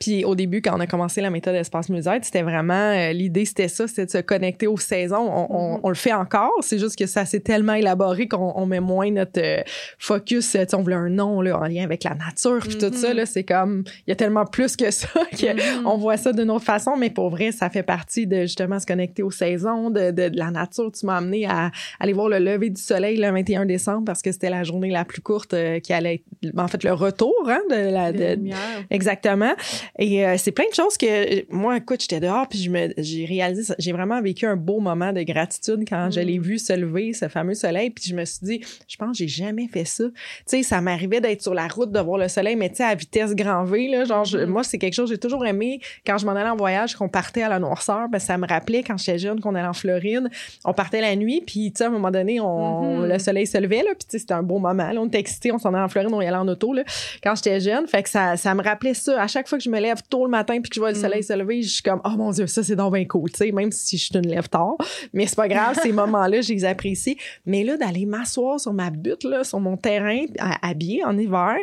Puis 0.00 0.24
au 0.24 0.34
début, 0.34 0.62
quand 0.62 0.76
on 0.76 0.80
a 0.80 0.86
commencé 0.86 1.20
la 1.20 1.30
méthode 1.30 1.54
Espace 1.54 1.88
Musette, 1.88 2.24
c'était 2.24 2.42
vraiment 2.42 2.74
euh, 2.74 3.12
l'idée, 3.12 3.44
c'était 3.44 3.68
ça, 3.68 3.86
c'était 3.86 4.06
de 4.06 4.10
se 4.10 4.18
connecter 4.18 4.66
aux 4.66 4.76
saisons. 4.78 5.16
On, 5.30 5.46
on- 5.50 5.74
Mhm. 5.76 5.80
on 5.82 5.88
le 5.88 5.94
fait 5.94 6.12
encore, 6.12 6.52
c'est 6.60 6.78
juste 6.78 6.96
que 6.98 7.06
ça 7.06 7.24
s'est 7.24 7.40
tellement 7.40 7.74
élaboré 7.74 8.28
qu'on 8.28 8.52
on 8.56 8.66
met 8.66 8.80
moins 8.80 9.10
notre 9.10 9.40
euh, 9.42 9.62
focus. 9.98 10.50
tu 10.52 10.58
sais, 10.58 10.74
on 10.74 10.82
voulait 10.82 10.94
un 10.96 11.08
nom 11.08 11.40
là, 11.40 11.58
en 11.58 11.64
lien 11.66 11.84
avec 11.84 12.04
la 12.04 12.14
nature, 12.14 12.58
puis 12.60 12.78
tout 12.78 12.92
ça. 12.92 13.12
là, 13.14 13.26
C'est 13.26 13.44
comme, 13.44 13.84
il 14.06 14.10
y 14.10 14.12
a 14.12 14.16
tellement 14.16 14.44
plus 14.44 14.76
que 14.76 14.90
ça 14.90 15.08
que 15.32 15.78
Mhm. 15.80 15.86
on 15.86 15.96
voit 15.96 16.16
ça 16.16 16.32
d'une 16.32 16.50
autre 16.50 16.64
façon, 16.64 16.96
mais 16.96 17.10
pour 17.10 17.30
vrai, 17.30 17.52
ça 17.52 17.68
fait 17.70 17.82
partie 17.82 18.26
de 18.26 18.42
justement 18.42 18.78
se 18.78 18.86
connecter 18.86 19.22
aux 19.22 19.30
saisons, 19.30 19.90
de, 19.90 20.10
de, 20.10 20.28
de 20.28 20.38
la 20.38 20.50
nature. 20.50 20.90
Tu 20.92 21.04
m'as 21.06 21.16
amené 21.16 21.46
à 21.46 21.70
aller 22.00 22.12
voir 22.12 22.28
le 22.28 22.38
lever 22.38 22.70
du 22.70 22.80
soleil 22.80 23.16
le 23.18 23.30
21 23.30 23.66
décembre 23.66 24.04
parce 24.06 24.22
que 24.22 24.32
c'était 24.32 24.50
la 24.50 24.62
journée 24.64 24.90
la 24.90 25.04
plus 25.04 25.20
courte 25.20 25.54
euh, 25.54 25.80
qui 25.80 25.92
allait 25.92 26.22
être, 26.44 26.58
en 26.58 26.68
fait, 26.68 26.82
le 26.84 26.92
retour 26.92 27.34
hein, 27.48 27.60
de 27.70 27.90
la, 27.92 28.12
de- 28.12 28.34
lumière. 28.36 28.56
Exactement. 28.90 29.52
Et 29.98 30.26
euh, 30.26 30.36
c'est 30.38 30.52
plein 30.52 30.68
de 30.70 30.74
choses 30.74 30.96
que 30.96 31.44
moi, 31.54 31.76
écoute, 31.76 32.00
j'étais 32.02 32.20
dehors 32.20 32.48
puis 32.48 32.58
je 32.58 32.70
me, 32.70 32.92
j'ai 32.98 33.24
réalisé, 33.24 33.74
j'ai 33.78 33.92
vraiment 33.92 34.20
vécu 34.20 34.46
un 34.46 34.56
beau 34.56 34.80
moment 34.80 35.12
de 35.12 35.22
gratitude 35.22 35.84
quand 35.88 36.10
je 36.10 36.20
Mm. 36.20 36.24
l'ai 36.24 36.38
vu 36.38 36.58
se 36.58 36.72
lever, 36.72 37.12
ce 37.12 37.28
fameux 37.28 37.54
soleil. 37.54 37.90
Puis 37.90 38.04
je 38.08 38.14
me 38.14 38.24
suis 38.24 38.38
dit, 38.42 38.60
je 38.88 38.96
pense 38.96 39.12
que 39.12 39.18
j'ai 39.18 39.28
jamais 39.28 39.68
fait 39.68 39.84
ça. 39.84 40.04
Tu 40.04 40.12
sais, 40.46 40.62
ça 40.62 40.80
m'arrivait 40.80 41.20
d'être 41.20 41.42
sur 41.42 41.54
la 41.54 41.68
route 41.68 41.90
de 41.92 42.00
voir 42.00 42.18
le 42.18 42.28
soleil, 42.28 42.56
mais 42.56 42.68
tu 42.70 42.76
sais, 42.76 42.84
à 42.84 42.94
vitesse 42.94 43.34
grand 43.34 43.64
V, 43.64 43.88
là, 43.88 44.04
genre, 44.04 44.24
je- 44.24 44.38
Mm. 44.38 44.46
moi, 44.46 44.62
c'est 44.64 44.78
quelque 44.78 44.94
chose 44.94 45.08
que 45.08 45.14
j'ai 45.14 45.20
toujours 45.20 45.44
aimé 45.46 45.80
quand 46.06 46.18
je 46.18 46.26
m'en 46.26 46.32
allais 46.32 46.48
en 46.50 46.56
voyage, 46.56 46.94
qu'on 46.94 47.08
partait 47.08 47.42
à 47.42 47.48
la 47.48 47.58
noirceur. 47.58 48.08
Ben, 48.08 48.18
ça 48.18 48.36
me 48.38 48.46
rappelait 48.46 48.82
quand 48.82 48.96
j'étais 48.96 49.18
jeune 49.18 49.40
qu'on 49.40 49.54
allait 49.54 49.66
en 49.68 49.72
Floride, 49.72 50.28
on 50.64 50.72
partait 50.72 51.00
la 51.00 51.14
nuit, 51.16 51.42
puis 51.46 51.72
tu 51.72 51.78
sais, 51.78 51.84
à 51.84 51.86
un 51.88 51.90
moment 51.90 52.10
donné, 52.10 52.40
on, 52.40 53.00
Mhm. 53.00 53.06
le 53.06 53.18
soleil 53.18 53.46
se 53.46 53.58
levait, 53.58 53.82
là, 53.82 53.90
puis 53.98 54.06
tu 54.08 54.12
sais, 54.12 54.18
c'était 54.18 54.34
un 54.34 54.42
beau 54.42 54.58
moment. 54.58 54.90
Là, 54.92 55.00
on 55.00 55.06
était 55.06 55.18
excités, 55.18 55.52
on 55.52 55.58
s'en 55.58 55.72
allait 55.74 55.82
en 55.84 55.88
Floride, 55.88 56.10
on 56.12 56.20
y 56.20 56.26
allait 56.26 56.36
en 56.36 56.48
auto, 56.48 56.72
là, 56.72 56.82
quand 57.22 57.34
j'étais 57.34 57.60
jeune. 57.60 57.86
Fait 57.86 58.02
que 58.02 58.08
ça, 58.08 58.36
ça 58.36 58.54
me 58.54 58.62
rappelait 58.62 58.94
ça. 58.94 59.20
À 59.22 59.26
chaque 59.26 59.48
fois 59.48 59.55
que 59.56 59.62
je 59.62 59.70
me 59.70 59.80
lève 59.80 60.02
tôt 60.08 60.24
le 60.24 60.30
matin 60.30 60.60
puis 60.60 60.70
que 60.70 60.74
je 60.74 60.80
vois 60.80 60.92
le 60.92 60.98
Mm. 60.98 61.00
soleil 61.00 61.22
se 61.22 61.32
lever, 61.32 61.62
je 61.62 61.68
suis 61.68 61.82
comme, 61.82 62.00
oh 62.04 62.10
mon 62.16 62.30
Dieu, 62.30 62.46
ça, 62.46 62.62
c'est 62.62 62.76
donc 62.76 62.94
bien 62.94 63.04
cool, 63.04 63.30
tu 63.30 63.36
sais, 63.38 63.52
même 63.52 63.72
si 63.72 63.96
je 63.98 64.04
suis 64.06 64.14
une 64.16 64.26
lève 64.28 64.48
tard. 64.48 64.76
Mais 65.12 65.26
c'est 65.26 65.36
pas 65.36 65.48
grave, 65.48 65.78
ces 65.82 65.92
moments-là, 65.92 66.40
je 66.40 66.52
les 66.52 66.64
apprécie. 66.64 67.16
Mais 67.44 67.64
là, 67.64 67.76
d'aller 67.76 68.06
m'asseoir 68.06 68.60
sur 68.60 68.72
ma 68.72 68.90
butte, 68.90 69.24
là, 69.24 69.44
sur 69.44 69.60
mon 69.60 69.76
terrain, 69.76 70.24
habillée 70.62 71.04
en 71.04 71.16
hiver, 71.18 71.56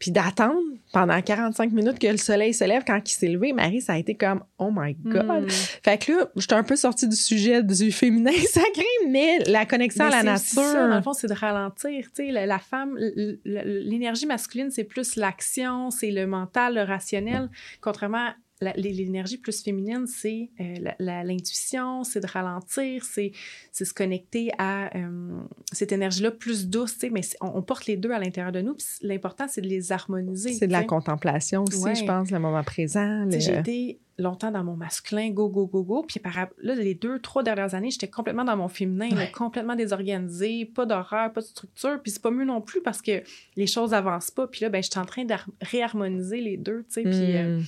Puis 0.00 0.10
d'attendre 0.10 0.58
pendant 0.92 1.20
45 1.20 1.72
minutes 1.72 1.98
que 1.98 2.06
le 2.06 2.16
soleil 2.16 2.54
se 2.54 2.64
lève 2.64 2.84
quand 2.86 2.98
il 3.04 3.12
s'est 3.12 3.28
levé, 3.28 3.52
Marie, 3.52 3.82
ça 3.82 3.92
a 3.92 3.98
été 3.98 4.14
comme 4.14 4.42
oh 4.58 4.70
my 4.74 4.94
god. 4.94 5.44
Hmm. 5.44 5.48
Fait 5.48 5.98
que 5.98 6.12
là, 6.12 6.26
j'étais 6.36 6.54
un 6.54 6.62
peu 6.62 6.74
sortie 6.74 7.06
du 7.06 7.14
sujet 7.14 7.62
du 7.62 7.92
féminin 7.92 8.32
sacré, 8.50 8.86
mais 9.08 9.38
la 9.46 9.66
connexion 9.66 10.06
Mais 10.08 10.14
à 10.14 10.22
la 10.22 10.32
nature. 10.32 10.62
ça, 10.62 10.88
dans 10.88 10.96
le 10.96 11.02
fond, 11.02 11.12
c'est 11.12 11.28
de 11.28 11.34
ralentir. 11.34 12.06
Tu 12.06 12.10
sais, 12.14 12.32
la, 12.32 12.46
la 12.46 12.58
femme, 12.58 12.98
l'énergie 13.44 14.26
masculine, 14.26 14.70
c'est 14.70 14.84
plus 14.84 15.16
l'action, 15.16 15.90
c'est 15.90 16.10
le 16.10 16.26
mental, 16.26 16.74
le 16.74 16.82
rationnel. 16.82 17.50
Contrairement 17.82 18.30
l'énergie 18.76 19.38
plus 19.38 19.62
féminine, 19.62 20.06
c'est 20.06 20.50
euh, 20.60 20.90
l'intuition, 20.98 22.04
c'est 22.04 22.20
de 22.20 22.26
ralentir, 22.26 23.04
c'est 23.04 23.32
c'est 23.72 23.84
se 23.84 23.94
connecter 23.94 24.50
à 24.58 24.94
euh, 24.96 25.40
cette 25.72 25.92
énergie-là 25.92 26.30
plus 26.30 26.68
douce. 26.68 26.96
Mais 27.10 27.20
on, 27.40 27.52
on 27.54 27.62
porte 27.62 27.86
les 27.86 27.96
deux 27.96 28.10
à 28.10 28.18
l'intérieur 28.18 28.52
de 28.52 28.60
nous. 28.60 28.74
puis 28.74 28.86
L'important, 29.02 29.46
c'est 29.48 29.60
de 29.60 29.68
les 29.68 29.92
harmoniser. 29.92 30.52
C'est 30.52 30.66
de 30.66 30.72
la 30.72 30.84
contemplation 30.84 31.64
aussi, 31.64 31.82
Ouais. 31.82 31.94
je 31.94 32.04
pense, 32.04 32.30
le 32.30 32.38
moment 32.38 32.62
présent. 32.62 33.26
J'ai 33.30 33.58
été 33.58 33.98
longtemps 34.18 34.50
dans 34.50 34.62
mon 34.62 34.76
masculin, 34.76 35.30
go, 35.30 35.48
go, 35.48 35.66
go, 35.66 35.82
go. 35.82 36.04
Puis 36.06 36.20
par, 36.20 36.34
là, 36.62 36.74
les 36.74 36.94
deux, 36.94 37.18
trois 37.20 37.42
dernières 37.42 37.74
années, 37.74 37.90
j'étais 37.90 38.08
complètement 38.08 38.44
dans 38.44 38.56
mon 38.58 38.68
féminin, 38.68 39.08
là, 39.14 39.26
complètement 39.28 39.74
désorganisée, 39.76 40.66
pas 40.66 40.84
d'horaire, 40.84 41.32
pas 41.32 41.40
de 41.40 41.46
structure. 41.46 41.98
Puis 42.02 42.12
c'est 42.12 42.20
pas 42.22 42.30
mieux 42.30 42.44
non 42.44 42.60
plus 42.60 42.82
parce 42.82 43.00
que 43.00 43.22
les 43.56 43.66
choses 43.66 43.94
avancent 43.94 44.30
pas. 44.30 44.46
Puis 44.46 44.60
là, 44.60 44.68
ben, 44.68 44.82
je 44.82 44.90
suis 44.90 45.00
en 45.00 45.06
train 45.06 45.24
de 45.24 45.34
réharmoniser 45.62 46.42
les 46.42 46.58
deux, 46.58 46.80
tu 46.92 46.94
sais. 46.94 47.02
Puis 47.02 47.36
euh, 47.36 47.58
Hmm. 47.60 47.62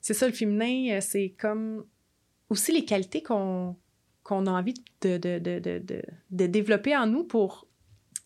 C'est 0.00 0.14
ça, 0.14 0.26
le 0.26 0.32
féminin, 0.32 0.96
euh, 0.96 1.00
c'est 1.00 1.34
comme 1.38 1.84
aussi 2.48 2.72
les 2.72 2.84
qualités 2.84 3.22
qu'on 3.22 3.76
a 4.28 4.50
envie 4.50 4.74
de, 5.02 5.16
de, 5.18 5.38
de, 5.38 5.58
de, 5.58 5.78
de- 5.78 6.02
de 6.30 6.46
développer 6.46 6.96
en 6.96 7.06
nous 7.06 7.24
pour 7.24 7.66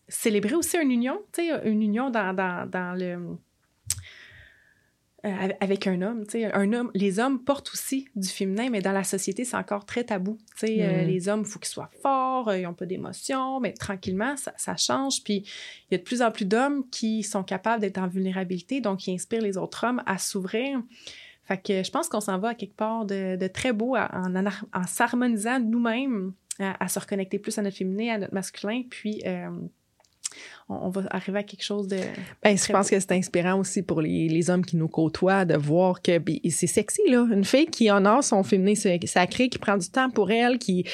célébrer 0.07 0.55
aussi 0.55 0.77
une 0.77 0.91
union, 0.91 1.19
tu 1.33 1.47
sais, 1.47 1.67
une 1.67 1.81
union 1.81 2.09
dans, 2.09 2.33
dans, 2.35 2.69
dans 2.69 2.93
le... 2.97 3.37
euh, 5.25 5.47
avec 5.59 5.87
un 5.87 6.01
homme, 6.03 6.23
tu 6.25 6.33
sais, 6.33 6.53
un 6.53 6.71
homme, 6.73 6.91
les 6.93 7.17
hommes 7.17 7.43
portent 7.43 7.71
aussi 7.73 8.07
du 8.15 8.27
féminin, 8.27 8.69
mais 8.69 8.81
dans 8.81 8.91
la 8.91 9.03
société, 9.03 9.43
c'est 9.43 9.57
encore 9.57 9.83
très 9.87 10.03
tabou. 10.03 10.37
Tu 10.59 10.67
sais, 10.67 10.83
euh, 10.83 11.03
Mm. 11.03 11.07
les 11.07 11.27
hommes, 11.29 11.39
il 11.41 11.47
faut 11.47 11.57
qu'ils 11.57 11.69
soient 11.69 11.89
forts, 12.03 12.49
euh, 12.49 12.59
ils 12.59 12.63
n'ont 12.63 12.75
pas 12.75 12.85
d'émotions, 12.85 13.59
mais 13.59 13.73
tranquillement, 13.73 14.37
ça, 14.37 14.53
ça 14.57 14.75
change. 14.77 15.23
Puis 15.23 15.37
il 15.37 15.93
y 15.93 15.95
a 15.95 15.97
de 15.97 16.03
plus 16.03 16.21
en 16.21 16.29
plus 16.31 16.45
d'hommes 16.45 16.87
qui 16.91 17.23
sont 17.23 17.43
capables 17.43 17.81
d'être 17.81 17.97
en 17.97 18.07
vulnérabilité, 18.07 18.81
donc 18.81 18.99
qui 18.99 19.11
inspirent 19.11 19.41
les 19.41 19.57
autres 19.57 19.83
hommes 19.87 20.03
à 20.05 20.19
s'ouvrir. 20.19 20.79
Fait 21.47 21.57
que 21.61 21.83
je 21.83 21.91
pense 21.91 22.09
qu'on 22.09 22.21
s'en 22.21 22.39
va 22.39 22.49
à 22.49 22.55
quelque 22.55 22.75
part 22.75 23.05
de, 23.05 23.35
de 23.35 23.47
très 23.47 23.71
beau 23.71 23.95
à- 23.95 24.09
en, 24.13 24.35
en, 24.35 24.49
en 24.73 24.87
s'harmonisant 24.87 25.59
nous-mêmes, 25.59 26.33
à, 26.59 26.83
à 26.83 26.87
se 26.87 26.99
reconnecter 26.99 27.37
plus 27.39 27.57
à 27.57 27.61
notre 27.61 27.77
féminin, 27.77 28.15
à 28.15 28.17
notre 28.17 28.33
masculin, 28.33 28.81
puis 28.89 29.21
euh, 29.25 29.49
on, 30.69 30.75
on 30.75 30.89
va 30.89 31.03
arriver 31.11 31.39
à 31.39 31.43
quelque 31.43 31.63
chose 31.63 31.87
de... 31.87 31.97
Ben, 32.43 32.57
je 32.57 32.71
pense 32.71 32.89
que 32.89 32.99
c'est 32.99 33.11
inspirant 33.11 33.59
aussi 33.59 33.83
pour 33.83 34.01
les, 34.01 34.27
les 34.27 34.49
hommes 34.49 34.65
qui 34.65 34.75
nous 34.75 34.87
côtoient 34.87 35.45
de 35.45 35.55
voir 35.55 36.01
que 36.01 36.17
puis 36.17 36.41
c'est 36.49 36.67
sexy, 36.67 37.01
là. 37.09 37.27
Une 37.31 37.45
fille 37.45 37.67
qui 37.67 37.91
honore 37.91 38.23
son 38.23 38.41
féminin 38.43 38.73
sacré, 39.05 39.49
qui 39.49 39.59
prend 39.59 39.77
du 39.77 39.89
temps 39.89 40.09
pour 40.09 40.31
elle, 40.31 40.57
qui. 40.57 40.85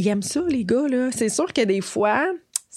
Ils 0.00 0.06
aiment 0.06 0.22
ça, 0.22 0.44
les 0.48 0.64
gars, 0.64 0.86
là. 0.86 1.10
C'est 1.10 1.28
sûr 1.28 1.52
que 1.52 1.64
des 1.64 1.80
fois, 1.80 2.24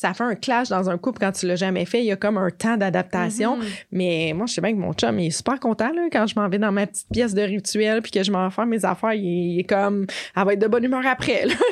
ça 0.02 0.14
fait 0.16 0.24
un 0.24 0.34
clash 0.36 0.70
dans 0.70 0.90
un 0.90 0.98
couple 0.98 1.20
quand 1.20 1.32
tu 1.32 1.46
l'as 1.46 1.56
jamais 1.56 1.86
fait. 1.86 2.00
Il 2.00 2.06
y 2.06 2.12
a 2.12 2.16
comme 2.16 2.38
un 2.38 2.50
temps 2.50 2.76
d'adaptation. 2.76 3.58
Mhm. 3.58 3.64
Mais 3.92 4.34
moi, 4.36 4.48
je 4.48 4.54
sais 4.54 4.62
bien 4.62 4.72
que 4.74 4.78
mon 4.80 4.94
chum, 4.94 5.20
il 5.20 5.28
est 5.28 5.30
super 5.30 5.60
content, 5.60 5.92
là, 5.94 6.08
quand 6.12 6.26
je 6.26 6.34
m'en 6.40 6.50
vais 6.50 6.58
dans 6.58 6.72
ma 6.72 6.88
petite 6.88 7.08
pièce 7.12 7.34
de 7.36 7.42
rituel 7.44 8.02
puis 8.02 8.12
que 8.12 8.24
je 8.24 8.32
m'en 8.32 8.46
vais 8.48 8.52
faire 8.54 8.66
mes 8.66 8.84
affaires. 8.84 9.14
Il, 9.14 9.24
il 9.24 9.60
est 9.60 9.64
comme. 9.64 10.08
Elle 10.36 10.46
va 10.46 10.54
être 10.54 10.60
de 10.62 10.68
bonne 10.68 10.84
humeur 10.84 11.04
après, 11.06 11.46
là. 11.46 11.54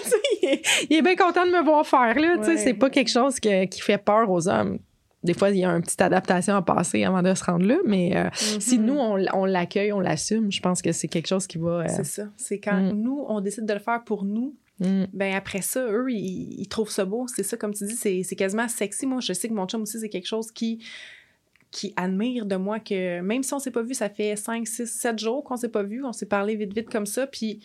Il, 0.41 0.47
est, 0.47 0.61
il 0.89 0.97
est 0.97 1.01
bien 1.01 1.15
content 1.15 1.45
de 1.45 1.51
me 1.51 1.61
voir 1.63 1.85
faire, 1.85 2.15
là. 2.17 2.37
Ouais. 2.37 2.57
c'est 2.57 2.73
pas 2.73 2.89
quelque 2.89 3.09
chose 3.09 3.39
que- 3.41 3.65
qui 3.65 3.81
fait 3.81 3.97
peur 3.97 4.29
aux 4.31 4.47
hommes 4.47 4.79
des 5.21 5.33
fois, 5.33 5.49
il 5.49 5.57
y 5.57 5.65
a 5.65 5.69
une 5.71 5.81
petite 5.81 6.01
adaptation 6.01 6.55
à 6.55 6.61
passer 6.61 7.03
avant 7.03 7.21
de 7.21 7.33
se 7.33 7.43
rendre 7.43 7.65
là, 7.65 7.75
mais 7.85 8.15
euh, 8.15 8.29
si 8.33 8.79
Mhm. 8.79 8.85
nous, 8.85 8.93
on, 8.97 9.25
on 9.33 9.43
l'accueille, 9.43 9.91
on 9.91 9.99
l'assume, 9.99 10.49
je 10.49 10.61
pense 10.61 10.81
que 10.81 10.93
c'est 10.93 11.09
quelque 11.09 11.27
chose 11.27 11.45
qui 11.45 11.57
va... 11.57 11.69
euh, 11.81 11.85
C'est 11.89 12.05
ça. 12.05 12.23
C'est 12.37 12.59
quand 12.59 12.77
Mm. 12.79 12.91
nous, 12.93 13.25
on 13.27 13.41
décide 13.41 13.65
de 13.65 13.73
le 13.73 13.79
faire 13.81 14.01
pour 14.05 14.23
nous, 14.23 14.55
mm, 14.79 15.05
ben 15.13 15.35
après 15.35 15.61
ça, 15.61 15.85
eux, 15.91 16.11
ils, 16.11 16.67
trouvent 16.67 16.89
ça 16.91 17.05
beau. 17.05 17.27
C'est 17.27 17.43
ça, 17.43 17.57
comme 17.57 17.73
tu 17.73 17.85
dis, 17.85 17.95
c'est 17.95 18.23
c'est 18.23 18.35
quasiment 18.35 18.67
sexy. 18.67 19.05
Moi, 19.05 19.19
je 19.21 19.33
sais 19.33 19.49
que 19.49 19.53
mon 19.53 19.67
chum 19.67 19.81
aussi, 19.81 19.99
c'est 19.99 20.09
quelque 20.09 20.27
chose 20.27 20.51
qui 20.51 20.83
qui 21.71 21.93
admire 21.95 22.45
de 22.45 22.55
moi 22.55 22.79
que 22.79 23.21
même 23.21 23.43
si 23.43 23.53
on 23.53 23.59
s'est 23.59 23.71
pas 23.71 23.83
vu, 23.83 23.93
ça 23.93 24.09
fait 24.09 24.35
5, 24.35 24.67
6, 24.67 24.87
7 24.87 25.19
jours 25.19 25.43
qu'on 25.43 25.55
s'est 25.55 25.69
pas 25.69 25.83
vu, 25.83 26.03
on 26.03 26.13
s'est 26.13 26.25
parlé 26.25 26.55
vite, 26.55 26.73
vite 26.73 26.89
comme 26.89 27.05
ça, 27.05 27.27
puis 27.27 27.59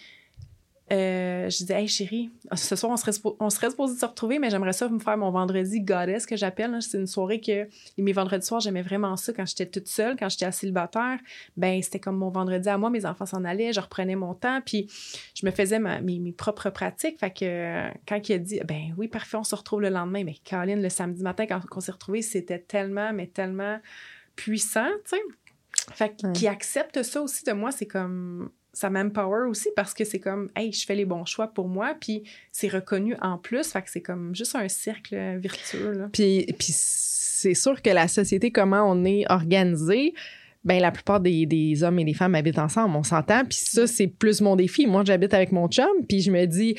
euh, 0.93 1.49
je 1.49 1.57
disais, 1.57 1.81
hey 1.81 1.89
chérie, 1.89 2.31
ce 2.55 2.77
soir, 2.77 2.93
on 2.93 2.97
serait, 2.99 3.13
on 3.41 3.49
serait 3.49 3.71
supposé 3.71 3.99
se 3.99 4.05
retrouver, 4.05 4.39
mais 4.39 4.51
j'aimerais 4.51 4.75
ça 4.75 4.87
me 4.89 4.99
faire 4.99 5.17
mon 5.17 5.31
vendredi 5.31 5.81
goddess 5.81 6.27
que 6.27 6.37
j'appelle. 6.37 6.73
là. 6.73 6.81
C'est 6.83 6.99
une 6.99 7.07
soirée 7.07 7.41
que 7.41 7.67
mes 7.97 8.13
vendredis 8.13 8.47
soirs, 8.47 8.61
j'aimais 8.61 8.83
vraiment 8.83 9.17
ça 9.17 9.33
quand 9.33 9.47
j'étais 9.47 9.65
toute 9.67 9.89
seule, 9.89 10.17
quand 10.17 10.29
j'étais 10.29 10.53
célibataire. 10.53 11.19
Ben, 11.57 11.81
c'était 11.83 12.01
comme 12.01 12.17
mon 12.19 12.29
vendredi 12.29 12.69
à 12.69 12.77
moi, 12.77 12.91
mes 12.91 13.07
enfants 13.07 13.25
s'en 13.25 13.45
allaient, 13.45 13.73
je 13.73 13.81
reprenais 13.81 14.15
mon 14.17 14.35
temps, 14.35 14.61
puis 14.65 14.87
je 15.35 15.47
me 15.47 15.51
faisais 15.51 15.79
ma- 15.79 16.01
mes, 16.03 16.19
mes 16.19 16.33
propres 16.33 16.69
pratiques. 16.69 17.19
Fait 17.19 17.31
que 17.33 17.89
quand 18.07 18.29
il 18.29 18.33
a 18.35 18.39
dit, 18.39 18.61
ben 18.67 18.95
oui, 18.99 19.09
parfait, 19.09 19.39
on 19.39 19.45
se 19.45 19.55
retrouve 19.55 19.81
le 19.81 19.89
lendemain, 19.89 20.23
mais 20.25 20.35
Caroline, 20.45 20.83
le 20.83 20.91
samedi 20.91 21.23
matin, 21.23 21.47
quand 21.47 21.61
on 21.75 21.81
s'est 21.81 21.93
retrouvés, 21.93 22.21
c'était 22.23 22.59
tellement, 22.59 23.13
mais 23.15 23.27
tellement 23.27 23.79
puissant, 24.37 24.89
tu 25.09 25.17
sais. 25.17 25.23
Fait 25.95 26.11
que- 26.17 26.27
Ouais. 26.27 26.33
qui 26.35 26.47
accepte 26.47 27.03
ça 27.03 27.23
aussi 27.23 27.45
de 27.45 27.53
moi, 27.53 27.71
c'est 27.73 27.87
comme 27.87 28.51
ça 28.75 28.91
m'empower 28.91 29.49
aussi 29.49 29.69
parce 29.75 29.95
que 29.95 30.05
c'est 30.05 30.19
comme 30.21 30.51
hey, 30.57 30.73
je 30.73 30.85
fais 30.85 30.95
les 30.95 31.05
bons 31.07 31.25
choix 31.25 31.49
pour 31.49 31.69
moi 31.69 31.95
puis 31.99 32.23
c'est 32.53 32.69
reconnu 32.69 33.17
en 33.23 33.39
plus, 33.39 33.67
fait 33.73 33.81
que 33.83 33.91
c'est 33.91 34.03
comme 34.03 34.35
juste 34.35 34.55
un 34.57 34.69
cercle 34.69 35.17
vertueux 35.39 35.93
là. 35.93 36.09
Puis, 36.13 36.45
puis 36.59 36.73
c'est 36.73 37.55
sûr 37.55 37.81
que 37.81 37.91
la 37.91 38.09
société, 38.09 38.51
comment 38.51 38.83
on 38.91 39.05
est 39.05 39.25
organisé, 39.31 40.15
ben 40.65 40.81
la 40.81 40.91
plupart 40.91 41.21
des, 41.21 41.45
des 41.47 41.83
hommes 41.83 41.99
et 41.99 42.05
des 42.05 42.15
femmes 42.15 42.35
habitent 42.35 42.59
ensemble, 42.59 42.97
on 42.97 43.03
s'entend. 43.03 43.45
Puis 43.45 43.59
ça, 43.59 43.87
c'est 43.87 44.07
plus 44.07 44.41
mon 44.41 44.57
défi. 44.57 44.87
Moi, 44.87 45.03
j'habite 45.05 45.35
avec 45.35 45.53
mon 45.53 45.69
chum, 45.69 45.87
puis 46.09 46.21
je 46.23 46.31
me 46.31 46.47
dis, 46.47 46.75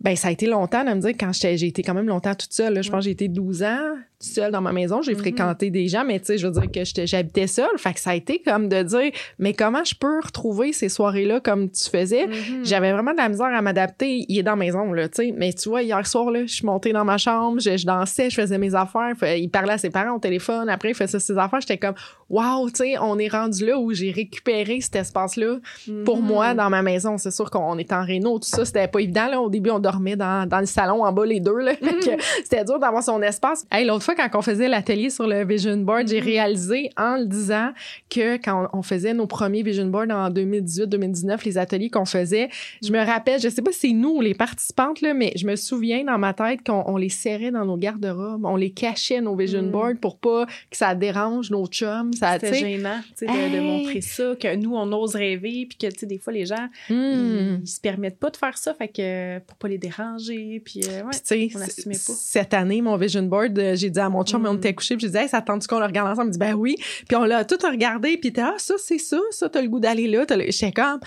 ben 0.00 0.14
ça 0.16 0.28
a 0.28 0.30
été 0.32 0.46
longtemps 0.46 0.84
de 0.84 0.90
me 0.90 1.00
dire 1.00 1.12
quand 1.18 1.32
j'ai 1.32 1.54
été 1.66 1.82
quand 1.82 1.94
même 1.94 2.08
longtemps 2.08 2.34
toute 2.34 2.52
seule. 2.52 2.74
là. 2.74 2.82
Je 2.82 2.88
Ouais. 2.88 2.92
pense 2.92 3.00
que 3.00 3.04
j'ai 3.06 3.10
été 3.12 3.28
12 3.28 3.62
ans 3.62 3.96
seule 4.24 4.52
dans 4.52 4.60
ma 4.60 4.72
maison. 4.72 5.02
J'ai 5.02 5.12
Mhm. 5.12 5.18
fréquenté 5.18 5.70
des 5.70 5.88
gens, 5.88 6.04
mais 6.04 6.18
tu 6.20 6.26
sais, 6.26 6.38
je 6.38 6.46
veux 6.46 6.52
dire 6.52 6.70
que 6.70 6.80
j'habitais 7.06 7.46
seule. 7.46 7.76
Fait 7.76 7.92
que 7.92 8.00
ça 8.00 8.10
a 8.10 8.14
été 8.14 8.40
comme 8.40 8.68
de 8.68 8.82
dire, 8.82 9.10
mais 9.38 9.52
comment 9.52 9.84
je 9.84 9.94
peux 9.94 10.20
retrouver 10.24 10.72
ces 10.72 10.88
soirées-là 10.88 11.40
comme 11.40 11.70
tu 11.70 11.88
faisais? 11.90 12.26
Mhm. 12.26 12.64
J'avais 12.64 12.92
vraiment 12.92 13.12
de 13.12 13.16
la 13.16 13.28
misère 13.28 13.46
à 13.54 13.60
m'adapter. 13.62 14.24
Il 14.28 14.38
est 14.38 14.42
dans 14.42 14.52
la 14.52 14.56
maison, 14.56 14.92
là, 14.92 15.08
tu 15.08 15.16
sais. 15.26 15.34
Mais 15.36 15.52
tu 15.52 15.68
vois, 15.68 15.82
hier 15.82 16.06
soir, 16.06 16.30
là, 16.30 16.42
je 16.46 16.52
suis 16.54 16.66
montée 16.66 16.92
dans 16.92 17.04
ma 17.04 17.18
chambre, 17.18 17.60
je, 17.60 17.76
je 17.76 17.86
dansais, 17.86 18.30
je 18.30 18.40
faisais 18.40 18.58
mes 18.58 18.74
affaires. 18.74 19.12
Il 19.36 19.48
parlait 19.50 19.74
à 19.74 19.78
ses 19.78 19.90
parents 19.90 20.16
au 20.16 20.20
téléphone. 20.20 20.68
Après, 20.68 20.90
il 20.90 20.94
faisait 20.94 21.18
ses 21.20 21.36
affaires. 21.38 21.60
J'étais 21.60 21.78
comme, 21.78 21.94
wow, 22.30 22.68
tu 22.70 22.76
sais, 22.76 22.94
on 22.98 23.18
est 23.18 23.28
rendu 23.28 23.66
là 23.66 23.78
où 23.78 23.92
j'ai 23.92 24.10
récupéré 24.10 24.80
cet 24.80 24.96
espace-là 24.96 25.56
pour 26.04 26.18
Mhm. 26.20 26.26
moi 26.26 26.54
dans 26.54 26.70
ma 26.70 26.82
maison. 26.82 27.18
C'est 27.18 27.30
sûr 27.30 27.50
qu'on 27.50 27.76
est 27.78 27.92
en 27.92 28.04
réno, 28.04 28.38
tout 28.38 28.48
ça, 28.48 28.64
c'était 28.64 28.88
pas 28.88 29.00
évident. 29.00 29.26
Là. 29.28 29.40
Au 29.40 29.50
début, 29.50 29.70
on 29.70 29.78
dormait 29.78 30.16
dans, 30.16 30.48
dans 30.48 30.60
le 30.60 30.66
salon 30.66 31.04
en 31.04 31.12
bas, 31.12 31.26
les 31.26 31.40
deux. 31.40 31.58
Là. 31.58 31.72
C'était 32.44 32.64
dur 32.64 32.78
d'avoir 32.78 33.02
son 33.02 33.20
espace. 33.22 33.64
Hey, 33.70 33.86
L'autre 33.86 34.04
fois, 34.04 34.11
quand 34.16 34.28
on 34.38 34.42
faisait 34.42 34.68
l'atelier 34.68 35.10
sur 35.10 35.26
le 35.26 35.44
Vision 35.44 35.76
Board, 35.76 36.08
j'ai 36.08 36.20
Mhm. 36.20 36.26
réalisé 36.26 36.90
en 36.96 37.16
le 37.16 37.26
disant 37.26 37.70
que 38.10 38.36
quand 38.36 38.68
on 38.72 38.82
faisait 38.82 39.14
nos 39.14 39.26
premiers 39.26 39.62
Vision 39.62 39.86
Board 39.86 40.10
en 40.10 40.30
2018-2019, 40.30 41.44
les 41.44 41.58
ateliers 41.58 41.90
qu'on 41.90 42.04
faisait, 42.04 42.48
je 42.82 42.92
me 42.92 43.04
rappelle, 43.04 43.40
je 43.40 43.48
sais 43.48 43.62
pas 43.62 43.72
si 43.72 43.78
c'est 43.88 43.92
nous, 43.92 44.20
les 44.20 44.34
participantes, 44.34 45.00
là, 45.00 45.14
mais 45.14 45.32
je 45.36 45.46
me 45.46 45.56
souviens 45.56 46.04
dans 46.04 46.18
ma 46.18 46.32
tête 46.34 46.60
qu'on 46.64 46.82
on 46.86 46.96
les 46.96 47.08
serrait 47.08 47.50
dans 47.50 47.64
nos 47.64 47.76
garde-robes, 47.76 48.44
on 48.44 48.56
les 48.56 48.70
cachait, 48.70 49.20
nos 49.20 49.36
Vision 49.36 49.62
Mm. 49.62 49.70
Boards, 49.70 49.96
pour 50.00 50.18
pas 50.18 50.46
que 50.70 50.76
ça 50.76 50.94
dérange 50.94 51.50
nos 51.50 51.66
chums. 51.66 52.12
C'était 52.12 52.54
gênant, 52.54 53.00
de, 53.20 53.60
montrer 53.60 54.00
ça, 54.00 54.34
que 54.38 54.54
nous, 54.56 54.74
on 54.74 54.90
ose 54.92 55.14
rêver, 55.14 55.66
puis 55.68 55.78
que, 55.78 56.04
des 56.06 56.18
fois, 56.18 56.32
les 56.32 56.46
gens, 56.46 56.68
Hmm. 56.88 56.94
ils, 56.94 57.60
ils 57.62 57.66
se 57.68 57.80
permettent 57.80 58.18
pas 58.18 58.30
de 58.30 58.36
faire 58.36 58.56
ça, 58.58 58.74
fait 58.74 58.88
que 58.88 59.38
pour 59.40 59.56
pas 59.56 59.68
les 59.68 59.78
déranger, 59.78 60.60
puis 60.64 60.80
euh, 60.88 61.02
ouais. 61.02 61.48
On 61.54 61.58
l'assumait 61.58 61.94
pas. 61.94 62.12
cette 62.14 62.54
année, 62.54 62.82
mon 62.82 62.96
vision 62.96 63.22
board, 63.22 63.58
euh, 63.58 63.74
j'ai 63.76 63.90
dit 63.90 64.00
à 64.02 64.08
mon 64.10 64.24
chum, 64.24 64.42
Mm. 64.42 64.46
on 64.46 64.56
était 64.56 64.74
couché, 64.74 64.96
puis 64.96 65.06
j'ai 65.06 65.12
dit, 65.12 65.18
hey, 65.18 65.28
ça 65.28 65.40
tente 65.42 65.66
qu'on 65.66 65.78
le 65.78 65.86
regarde 65.86 66.10
ensemble? 66.10 66.28
Il 66.28 66.32
dit, 66.32 66.38
ben 66.38 66.54
oui. 66.54 66.76
Puis 67.08 67.16
on 67.16 67.24
l'a 67.24 67.44
tout 67.44 67.58
regardé, 67.64 68.16
puis 68.18 68.32
t'es, 68.32 68.42
ah, 68.42 68.54
ça, 68.58 68.74
c'est 68.78 68.98
ça, 68.98 69.18
ça, 69.30 69.48
t'as 69.48 69.62
le 69.62 69.68
goût 69.68 69.80
d'aller 69.80 70.08
là. 70.08 70.24
Le... 70.28 70.50
J'étais 70.50 70.72
comme, 70.72 71.00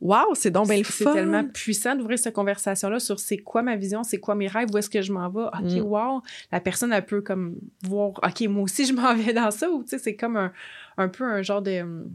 waouh, 0.00 0.34
c'est 0.34 0.50
donc 0.50 0.66
bien 0.68 0.78
le 0.78 0.84
C'est 0.84 1.04
tellement 1.04 1.44
puissant 1.44 1.94
d'ouvrir 1.94 2.18
cette 2.18 2.34
conversation-là 2.34 2.98
sur 3.00 3.20
c'est 3.20 3.38
quoi 3.38 3.62
ma 3.62 3.76
vision, 3.76 4.02
c'est 4.02 4.18
quoi 4.18 4.34
mes 4.34 4.48
rêves, 4.48 4.68
où 4.72 4.78
est-ce 4.78 4.90
que 4.90 5.02
je 5.02 5.12
m'en 5.12 5.28
vais? 5.28 5.42
OK, 5.44 5.60
Mm. 5.62 5.80
wow. 5.82 6.22
La 6.52 6.60
personne, 6.60 6.92
elle 6.92 7.04
peut 7.06 7.20
comme 7.22 7.56
voir, 7.82 8.12
OK, 8.22 8.40
moi 8.48 8.62
aussi, 8.64 8.84
je 8.86 8.92
m'en 8.94 9.14
vais 9.14 9.32
dans 9.32 9.50
ça. 9.50 9.70
Ou, 9.70 9.82
tu 9.82 9.90
sais, 9.90 9.98
c'est 9.98 10.16
comme 10.16 10.36
un, 10.36 10.52
un 10.96 11.08
peu 11.08 11.24
un 11.24 11.42
genre 11.42 11.62
de 11.62 11.80
hum, 11.82 12.10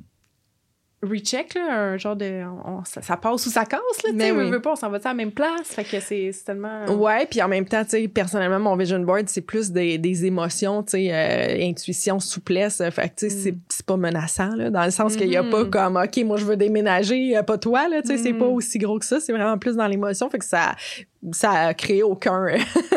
recheck, 1.06 1.54
là, 1.56 1.92
un 1.94 1.98
genre 1.98 2.16
de... 2.16 2.44
on- 2.66 2.84
ça, 2.86 3.02
ça 3.02 3.18
passe 3.18 3.46
ou 3.46 3.50
ça 3.50 3.66
casse, 3.66 3.80
là, 4.04 4.12
tu 4.12 4.20
sais, 4.20 4.32
oui. 4.32 4.44
on 4.46 4.50
veut 4.50 4.62
pas, 4.62 4.72
on 4.72 4.76
s'en 4.76 4.90
va 4.90 4.98
à 4.98 5.08
la 5.10 5.14
même 5.14 5.32
place. 5.32 5.68
Fait 5.70 5.84
que 5.84 6.00
c'est 6.00 6.32
tellement... 6.46 6.86
Ouais, 6.96 7.26
puis 7.26 7.42
en 7.42 7.48
même 7.48 7.66
temps, 7.66 7.84
tu 7.84 7.92
sais, 7.92 8.08
personnellement, 8.08 8.60
mon 8.60 8.76
vision 8.76 9.00
board, 9.00 9.28
c'est 9.28 9.42
plus 9.42 9.72
des, 9.72 9.98
des 9.98 10.26
émotions, 10.26 10.84
tu 10.84 10.92
sais, 10.92 11.10
euh, 11.12 11.68
intuition, 11.70 12.20
souplesse. 12.20 12.82
Euh, 12.82 12.90
Fait 12.92 13.10
que, 13.10 13.16
tu 13.16 13.30
sais, 13.30 13.36
Mm. 13.36 13.40
c'est- 13.44 13.56
c'est 13.70 13.86
pas 13.86 13.98
menaçant, 13.98 14.56
là, 14.56 14.70
dans 14.70 14.86
le 14.86 14.92
sens 14.92 15.16
qu'il 15.16 15.30
y 15.30 15.38
a 15.38 15.44
pas 15.44 15.66
comme, 15.66 15.98
OK, 15.98 16.18
moi, 16.26 16.38
je 16.38 16.46
veux 16.46 16.58
déménager, 16.58 17.38
euh, 17.38 17.44
pas 17.44 17.58
toi, 17.58 17.88
là, 17.88 18.02
tu 18.02 18.10
sais, 18.10 18.18
c'est 18.18 18.34
pas 18.34 18.46
aussi 18.46 18.78
gros 18.78 19.00
que 19.00 19.06
ça. 19.06 19.20
C'est 19.20 19.34
vraiment 19.34 19.58
plus 19.58 19.76
dans 19.76 19.88
l'émotion. 19.88 20.30
Fait 20.30 20.40
que 20.40 20.46
ça, 20.46 20.76
ça 21.32 21.52
a 21.52 21.74
créé 21.74 22.04
aucun, 22.04 22.48